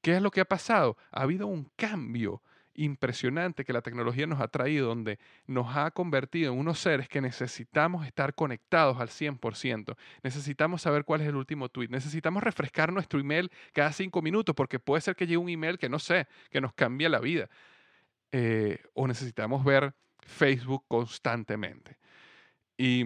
¿Qué 0.03 0.15
es 0.15 0.23
lo 0.23 0.31
que 0.31 0.41
ha 0.41 0.45
pasado? 0.45 0.97
Ha 1.11 1.23
habido 1.23 1.49
un 1.49 1.69
cambio 1.75 2.43
impresionante 2.75 3.65
que 3.65 3.73
la 3.73 3.83
tecnología 3.83 4.27
nos 4.27 4.41
ha 4.41 4.49
traído, 4.49 4.89
donde 4.89 5.19
nos 5.47 5.77
ha 5.77 5.91
convertido 5.91 6.53
en 6.53 6.59
unos 6.59 6.79
seres 6.79 7.09
que 7.09 7.21
necesitamos 7.21 8.07
estar 8.07 8.35
conectados 8.35 9.01
al 9.01 9.09
100%. 9.09 9.97
Necesitamos 10.23 10.83
saber 10.83 11.05
cuál 11.05 11.21
es 11.21 11.29
el 11.29 11.37
último 11.37 11.69
tweet. 11.69 11.89
Necesitamos 11.89 12.43
refrescar 12.43 12.93
nuestro 12.93 13.21
email 13.21 13.51
cada 13.73 13.93
cinco 13.93 14.23
minutos, 14.23 14.55
porque 14.55 14.79
puede 14.79 15.01
ser 15.01 15.17
que 15.17 15.27
llegue 15.27 15.39
un 15.39 15.49
email 15.49 15.79
que 15.79 15.89
no 15.89 15.99
sé, 15.99 16.27
que 16.51 16.61
nos 16.61 16.73
cambie 16.73 17.09
la 17.09 17.21
vida. 17.21 17.49
Eh, 18.33 18.83
o 18.95 19.07
necesitamos 19.07 19.65
ver 19.65 19.95
Facebook 20.21 20.85
constantemente. 20.89 21.99
Y 22.77 23.05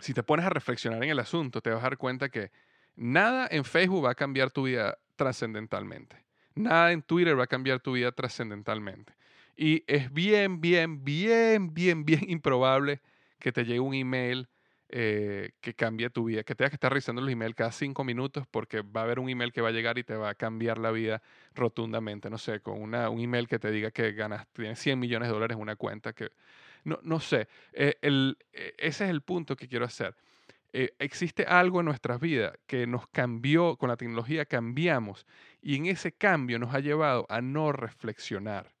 si 0.00 0.14
te 0.14 0.22
pones 0.22 0.46
a 0.46 0.50
reflexionar 0.50 1.02
en 1.02 1.10
el 1.10 1.18
asunto, 1.18 1.60
te 1.60 1.70
vas 1.70 1.80
a 1.80 1.82
dar 1.82 1.98
cuenta 1.98 2.28
que 2.28 2.52
nada 2.94 3.48
en 3.50 3.64
Facebook 3.64 4.04
va 4.04 4.12
a 4.12 4.14
cambiar 4.14 4.50
tu 4.50 4.64
vida 4.64 4.98
trascendentalmente. 5.16 6.27
Nada 6.58 6.92
en 6.92 7.02
Twitter 7.02 7.38
va 7.38 7.44
a 7.44 7.46
cambiar 7.46 7.80
tu 7.80 7.92
vida 7.92 8.10
trascendentalmente. 8.10 9.14
Y 9.56 9.84
es 9.86 10.12
bien, 10.12 10.60
bien, 10.60 11.04
bien, 11.04 11.72
bien, 11.72 12.04
bien 12.04 12.28
improbable 12.28 13.00
que 13.38 13.52
te 13.52 13.64
llegue 13.64 13.80
un 13.80 13.94
email 13.94 14.48
eh, 14.88 15.52
que 15.60 15.74
cambie 15.74 16.10
tu 16.10 16.24
vida, 16.24 16.42
que 16.42 16.54
tengas 16.54 16.70
que 16.70 16.76
estar 16.76 16.90
revisando 16.90 17.20
los 17.22 17.30
emails 17.30 17.54
cada 17.54 17.70
cinco 17.70 18.02
minutos 18.04 18.46
porque 18.50 18.80
va 18.80 19.02
a 19.02 19.04
haber 19.04 19.20
un 19.20 19.28
email 19.28 19.52
que 19.52 19.60
va 19.60 19.68
a 19.68 19.72
llegar 19.72 19.98
y 19.98 20.04
te 20.04 20.16
va 20.16 20.30
a 20.30 20.34
cambiar 20.34 20.78
la 20.78 20.90
vida 20.90 21.22
rotundamente. 21.54 22.28
No 22.28 22.38
sé, 22.38 22.60
con 22.60 22.82
una, 22.82 23.08
un 23.08 23.20
email 23.20 23.46
que 23.46 23.58
te 23.58 23.70
diga 23.70 23.90
que 23.92 24.12
ganas, 24.12 24.46
tienes 24.52 24.78
100 24.80 24.98
millones 24.98 25.28
de 25.28 25.34
dólares 25.34 25.56
en 25.56 25.62
una 25.62 25.76
cuenta 25.76 26.12
que... 26.12 26.30
No, 26.84 26.98
no 27.02 27.20
sé, 27.20 27.48
eh, 27.72 27.98
eh, 28.02 28.34
ese 28.78 29.04
es 29.04 29.10
el 29.10 29.22
punto 29.22 29.54
que 29.56 29.68
quiero 29.68 29.84
hacer. 29.84 30.16
Eh, 30.72 30.94
existe 30.98 31.44
algo 31.44 31.80
en 31.80 31.86
nuestras 31.86 32.20
vidas 32.20 32.52
que 32.66 32.86
nos 32.86 33.08
cambió, 33.08 33.76
con 33.76 33.88
la 33.88 33.96
tecnología 33.96 34.44
cambiamos 34.44 35.26
y 35.62 35.76
en 35.76 35.86
ese 35.86 36.12
cambio 36.12 36.58
nos 36.58 36.74
ha 36.74 36.80
llevado 36.80 37.26
a 37.30 37.40
no 37.40 37.72
reflexionar. 37.72 38.74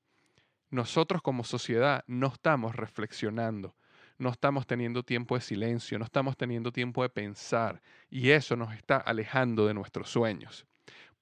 Nosotros 0.70 1.22
como 1.22 1.44
sociedad 1.44 2.04
no 2.06 2.26
estamos 2.26 2.76
reflexionando, 2.76 3.74
no 4.18 4.28
estamos 4.28 4.66
teniendo 4.66 5.02
tiempo 5.02 5.34
de 5.34 5.40
silencio, 5.40 5.98
no 5.98 6.04
estamos 6.04 6.36
teniendo 6.36 6.72
tiempo 6.72 7.02
de 7.02 7.08
pensar 7.08 7.80
y 8.10 8.30
eso 8.30 8.54
nos 8.54 8.74
está 8.74 8.98
alejando 8.98 9.66
de 9.66 9.72
nuestros 9.72 10.10
sueños. 10.10 10.66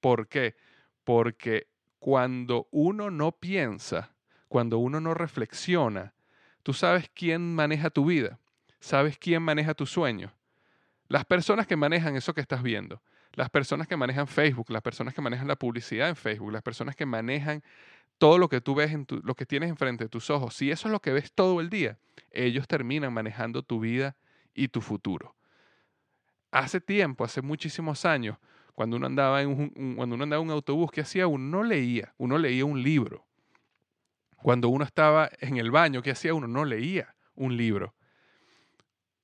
¿Por 0.01 0.27
qué? 0.27 0.57
Porque 1.05 1.69
cuando 2.01 2.67
uno 2.73 3.11
no 3.11 3.31
piensa, 3.33 4.17
cuando 4.49 4.79
uno 4.79 5.01
no 5.01 5.15
reflexiona, 5.15 6.15
tú 6.65 6.73
sabes 6.73 7.09
quién 7.15 7.55
maneja 7.55 7.91
tu 7.91 8.07
vida, 8.07 8.41
sabes 8.81 9.17
quién 9.17 9.43
maneja 9.43 9.75
tu 9.75 9.87
sueño, 9.87 10.33
las 11.09 11.25
personas 11.25 11.66
que 11.66 11.77
manejan 11.77 12.16
eso 12.16 12.35
que 12.35 12.40
estás 12.40 12.62
viendo, 12.62 13.03
las 13.33 13.51
personas 13.51 13.87
que 13.87 13.97
manejan 13.97 14.27
Facebook, 14.27 14.71
las 14.71 14.83
personas 14.83 15.14
que 15.14 15.21
manejan 15.21 15.47
la 15.47 15.57
publicidad 15.57 16.09
en 16.09 16.16
Facebook, 16.16 16.53
las 16.53 16.62
personas 16.62 16.97
que 16.97 17.07
manejan 17.07 17.62
todo 18.19 18.38
lo 18.38 18.49
que 18.49 18.61
tú 18.61 18.75
ves, 18.75 18.92
en 18.92 19.07
lo 19.23 19.35
que 19.35 19.47
tienes 19.47 19.69
enfrente 19.69 20.05
de 20.05 20.09
tus 20.09 20.31
ojos, 20.31 20.55
si 20.55 20.71
eso 20.71 20.88
es 20.88 20.92
lo 20.92 21.01
que 21.01 21.12
ves 21.12 21.33
todo 21.33 21.61
el 21.61 21.69
día, 21.69 21.99
ellos 22.31 22.66
terminan 22.66 23.12
manejando 23.12 23.62
tu 23.62 23.81
vida 23.81 24.16
y 24.55 24.69
tu 24.69 24.81
futuro. 24.81 25.37
Hace 26.51 26.81
tiempo, 26.81 27.25
hace 27.25 27.42
muchísimos 27.42 28.05
años, 28.05 28.38
cuando 28.75 28.97
uno 28.97 29.07
andaba 29.07 29.42
en 29.42 29.49
un, 29.49 29.97
cuando 29.97 30.14
uno 30.14 30.25
andaba 30.25 30.42
en 30.42 30.49
un 30.49 30.55
autobús, 30.55 30.90
¿qué 30.90 31.03
hacía? 31.03 31.27
Uno 31.27 31.59
no 31.59 31.62
leía, 31.62 32.14
uno 32.19 32.38
leía 32.38 32.64
un 32.64 32.83
libro. 32.83 33.27
Cuando 34.37 34.69
uno 34.69 34.85
estaba 34.85 35.31
en 35.40 35.57
el 35.57 35.71
baño, 35.71 36.03
¿qué 36.03 36.12
hacía? 36.12 36.35
Uno 36.35 36.47
no 36.47 36.64
leía 36.64 37.14
un 37.35 37.57
libro. 37.57 37.95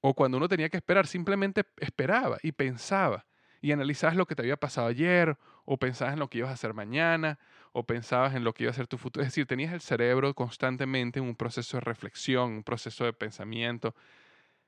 O 0.03 0.13
cuando 0.13 0.37
uno 0.37 0.49
tenía 0.49 0.69
que 0.69 0.77
esperar, 0.77 1.07
simplemente 1.07 1.65
esperaba 1.79 2.37
y 2.43 2.53
pensaba 2.53 3.25
y 3.63 3.71
analizabas 3.71 4.17
lo 4.17 4.27
que 4.27 4.35
te 4.35 4.43
había 4.43 4.57
pasado 4.57 4.89
ayer, 4.89 5.39
o 5.65 5.79
pensabas 5.79 6.15
en 6.15 6.19
lo 6.19 6.29
que 6.29 6.39
ibas 6.39 6.51
a 6.51 6.55
hacer 6.55 6.75
mañana, 6.75 7.39
o 7.71 7.87
pensabas 7.87 8.35
en 8.35 8.43
lo 8.43 8.53
que 8.53 8.65
iba 8.65 8.73
a 8.73 8.75
ser 8.75 8.89
tu 8.89 8.99
futuro. 8.99 9.23
Es 9.23 9.29
decir, 9.29 9.47
tenías 9.47 9.73
el 9.73 9.81
cerebro 9.81 10.35
constantemente 10.35 11.21
en 11.21 11.27
un 11.27 11.37
proceso 11.37 11.77
de 11.77 11.83
reflexión, 11.83 12.51
un 12.51 12.65
proceso 12.65 13.05
de 13.05 13.13
pensamiento. 13.13 13.95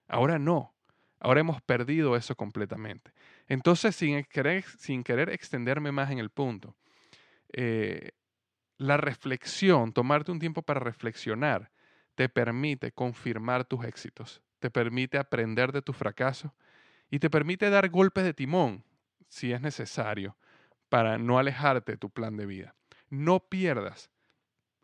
Ahora 0.07 0.39
no. 0.39 0.73
Ahora 1.19 1.41
hemos 1.41 1.61
perdido 1.61 2.15
eso 2.15 2.37
completamente. 2.37 3.13
Entonces, 3.49 3.97
sin 3.97 4.23
querer, 4.25 4.63
sin 4.79 5.03
querer 5.03 5.31
extenderme 5.31 5.91
más 5.91 6.11
en 6.13 6.19
el 6.19 6.31
punto, 6.31 6.77
eh, 7.53 8.13
la 8.79 8.97
reflexión, 8.97 9.93
tomarte 9.93 10.31
un 10.31 10.39
tiempo 10.39 10.63
para 10.63 10.81
reflexionar, 10.81 11.73
te 12.15 12.29
permite 12.29 12.93
confirmar 12.93 13.65
tus 13.65 13.85
éxitos, 13.85 14.41
te 14.65 14.71
permite 14.71 15.19
aprender 15.19 15.73
de 15.73 15.83
tus 15.83 15.95
fracasos 15.95 16.51
y 17.11 17.19
te 17.19 17.29
permite 17.29 17.69
dar 17.69 17.91
golpes 17.91 18.25
de 18.25 18.33
timón 18.33 18.83
si 19.29 19.53
es 19.53 19.61
necesario 19.61 20.39
para 20.89 21.19
no 21.19 21.39
alejarte 21.39 21.93
de 21.93 21.99
tu 21.99 22.09
plan 22.09 22.39
de 22.39 22.47
vida. 22.47 22.75
No 23.11 23.41
pierdas 23.41 24.11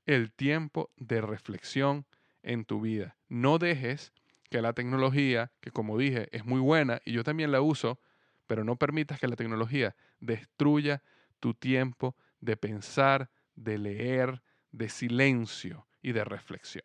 el 0.04 0.32
tiempo 0.32 0.90
de 0.98 1.22
reflexión 1.22 2.04
en 2.42 2.66
tu 2.66 2.82
vida. 2.82 3.16
No 3.30 3.56
dejes 3.56 4.12
que 4.50 4.60
la 4.60 4.74
tecnología, 4.74 5.50
que 5.62 5.70
como 5.70 5.96
dije 5.96 6.28
es 6.30 6.44
muy 6.44 6.60
buena 6.60 7.00
y 7.06 7.12
yo 7.12 7.24
también 7.24 7.50
la 7.50 7.62
uso, 7.62 7.98
pero 8.46 8.64
no 8.64 8.76
permitas 8.76 9.18
que 9.18 9.28
la 9.28 9.36
tecnología 9.36 9.96
destruya 10.18 11.02
tu 11.38 11.54
tiempo 11.54 12.14
de 12.40 12.58
pensar, 12.58 13.30
de 13.54 13.78
leer, 13.78 14.42
de 14.72 14.90
silencio 14.90 15.86
y 16.02 16.12
de 16.12 16.24
reflexión. 16.26 16.84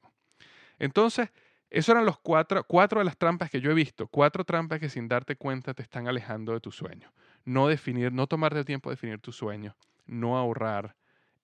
Entonces, 0.79 1.29
esos 1.69 1.89
eran 1.89 2.05
los 2.05 2.19
cuatro, 2.19 2.63
cuatro 2.63 2.99
de 2.99 3.05
las 3.05 3.17
trampas 3.17 3.49
que 3.49 3.59
yo 3.59 3.71
he 3.71 3.73
visto, 3.73 4.07
cuatro 4.07 4.43
trampas 4.43 4.79
que 4.79 4.89
sin 4.89 5.07
darte 5.07 5.35
cuenta 5.35 5.73
te 5.73 5.81
están 5.81 6.07
alejando 6.07 6.53
de 6.53 6.59
tu 6.59 6.71
sueño. 6.71 7.11
No 7.43 7.67
definir, 7.67 8.11
no 8.11 8.27
tomarte 8.27 8.63
tiempo 8.63 8.89
de 8.89 8.95
definir 8.95 9.19
tu 9.19 9.31
sueño, 9.31 9.75
no 10.05 10.37
ahorrar, 10.37 10.95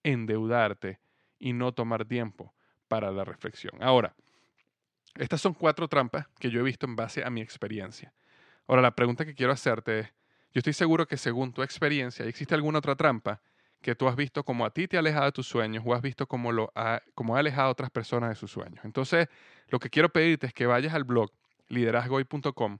endeudarte 0.02 1.00
y 1.38 1.52
no 1.52 1.72
tomar 1.72 2.04
tiempo 2.04 2.54
para 2.88 3.10
la 3.10 3.24
reflexión. 3.24 3.74
Ahora, 3.82 4.14
estas 5.16 5.40
son 5.40 5.54
cuatro 5.54 5.88
trampas 5.88 6.26
que 6.38 6.50
yo 6.50 6.60
he 6.60 6.64
visto 6.64 6.86
en 6.86 6.96
base 6.96 7.24
a 7.24 7.30
mi 7.30 7.40
experiencia. 7.40 8.12
Ahora, 8.66 8.82
la 8.82 8.94
pregunta 8.94 9.24
que 9.24 9.34
quiero 9.34 9.52
hacerte 9.52 10.00
es, 10.00 10.06
yo 10.54 10.58
estoy 10.58 10.72
seguro 10.72 11.06
que 11.06 11.16
según 11.16 11.52
tu 11.52 11.62
experiencia, 11.62 12.26
¿existe 12.26 12.54
alguna 12.54 12.78
otra 12.78 12.96
trampa 12.96 13.40
que 13.82 13.94
tú 13.94 14.08
has 14.08 14.16
visto 14.16 14.44
como 14.44 14.64
a 14.64 14.70
ti 14.70 14.88
te 14.88 14.96
ha 14.96 15.00
alejado 15.00 15.26
de 15.26 15.32
tus 15.32 15.46
sueños 15.46 15.84
o 15.86 15.94
has 15.94 16.00
visto 16.02 16.26
como, 16.26 16.52
lo 16.52 16.72
ha, 16.74 17.02
como 17.14 17.36
ha 17.36 17.40
alejado 17.40 17.68
a 17.68 17.72
otras 17.72 17.90
personas 17.90 18.30
de 18.30 18.36
sus 18.36 18.50
sueños? 18.50 18.84
Entonces, 18.84 19.28
lo 19.68 19.78
que 19.78 19.90
quiero 19.90 20.08
pedirte 20.08 20.46
es 20.46 20.54
que 20.54 20.66
vayas 20.66 20.94
al 20.94 21.04
blog 21.04 21.30
liderazgoy.com, 21.68 22.78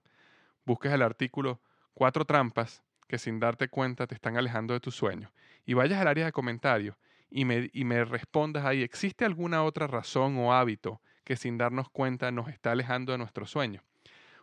busques 0.64 0.92
el 0.92 1.02
artículo 1.02 1.60
Cuatro 1.94 2.24
trampas 2.24 2.82
que 3.06 3.18
sin 3.18 3.38
darte 3.38 3.68
cuenta 3.68 4.06
te 4.06 4.14
están 4.14 4.38
alejando 4.38 4.72
de 4.72 4.80
tus 4.80 4.94
sueños 4.94 5.30
y 5.66 5.74
vayas 5.74 6.00
al 6.00 6.08
área 6.08 6.24
de 6.24 6.32
comentarios 6.32 6.96
y 7.30 7.44
me, 7.44 7.70
y 7.72 7.84
me 7.84 8.04
respondas 8.04 8.64
ahí, 8.64 8.82
¿existe 8.82 9.24
alguna 9.24 9.62
otra 9.62 9.86
razón 9.86 10.38
o 10.38 10.54
hábito 10.54 11.00
que 11.24 11.36
sin 11.36 11.58
darnos 11.58 11.90
cuenta 11.90 12.30
nos 12.30 12.48
está 12.48 12.72
alejando 12.72 13.12
de 13.12 13.18
nuestros 13.18 13.50
sueños? 13.50 13.82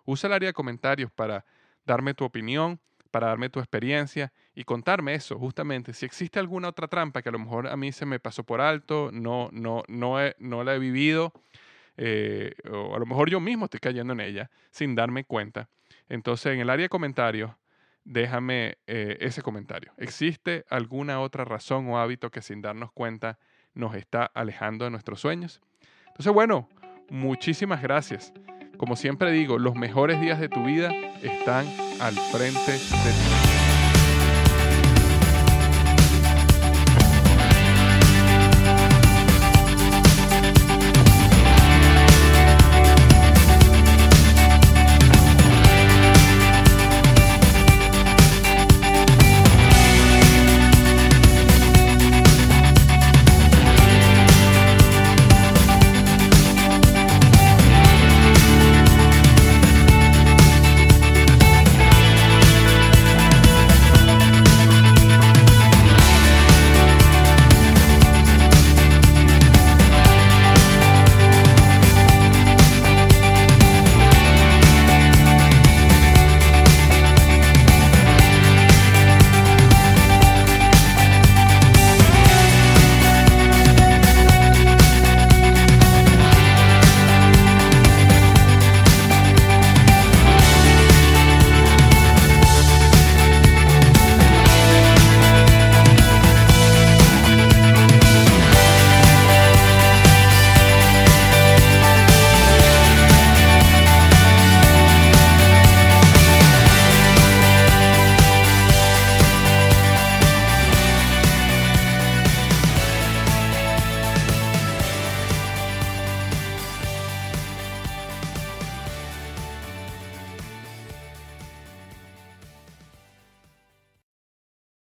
Usa 0.05 0.27
el 0.27 0.33
área 0.33 0.49
de 0.49 0.53
comentarios 0.53 1.11
para 1.11 1.45
darme 1.85 2.13
tu 2.13 2.23
opinión, 2.23 2.79
para 3.11 3.27
darme 3.27 3.49
tu 3.49 3.59
experiencia 3.59 4.31
y 4.55 4.63
contarme 4.63 5.13
eso, 5.15 5.37
justamente, 5.37 5.93
si 5.93 6.05
existe 6.05 6.39
alguna 6.39 6.69
otra 6.69 6.87
trampa 6.87 7.21
que 7.21 7.29
a 7.29 7.31
lo 7.31 7.39
mejor 7.39 7.67
a 7.67 7.75
mí 7.75 7.91
se 7.91 8.05
me 8.05 8.19
pasó 8.19 8.43
por 8.43 8.61
alto, 8.61 9.09
no, 9.11 9.49
no, 9.51 9.83
no, 9.87 10.17
no 10.37 10.63
la 10.63 10.75
he 10.75 10.79
vivido, 10.79 11.33
eh, 11.97 12.53
o 12.71 12.95
a 12.95 12.99
lo 12.99 13.05
mejor 13.05 13.29
yo 13.29 13.39
mismo 13.39 13.65
estoy 13.65 13.79
cayendo 13.79 14.13
en 14.13 14.21
ella 14.21 14.49
sin 14.71 14.95
darme 14.95 15.23
cuenta. 15.23 15.69
Entonces, 16.07 16.53
en 16.53 16.59
el 16.59 16.69
área 16.69 16.83
de 16.83 16.89
comentarios, 16.89 17.51
déjame 18.03 18.77
eh, 18.87 19.17
ese 19.19 19.41
comentario. 19.41 19.91
¿Existe 19.97 20.65
alguna 20.69 21.19
otra 21.19 21.45
razón 21.45 21.89
o 21.89 21.99
hábito 21.99 22.31
que 22.31 22.41
sin 22.41 22.61
darnos 22.61 22.91
cuenta 22.91 23.37
nos 23.73 23.95
está 23.95 24.25
alejando 24.25 24.85
de 24.85 24.91
nuestros 24.91 25.19
sueños? 25.19 25.61
Entonces, 26.07 26.33
bueno, 26.33 26.69
muchísimas 27.09 27.81
gracias. 27.81 28.33
Como 28.77 28.95
siempre 28.95 29.31
digo, 29.31 29.59
los 29.59 29.75
mejores 29.75 30.21
días 30.21 30.39
de 30.39 30.49
tu 30.49 30.63
vida 30.63 30.91
están 31.21 31.65
al 31.99 32.15
frente 32.31 32.71
de 32.71 32.77
ti. 32.79 33.38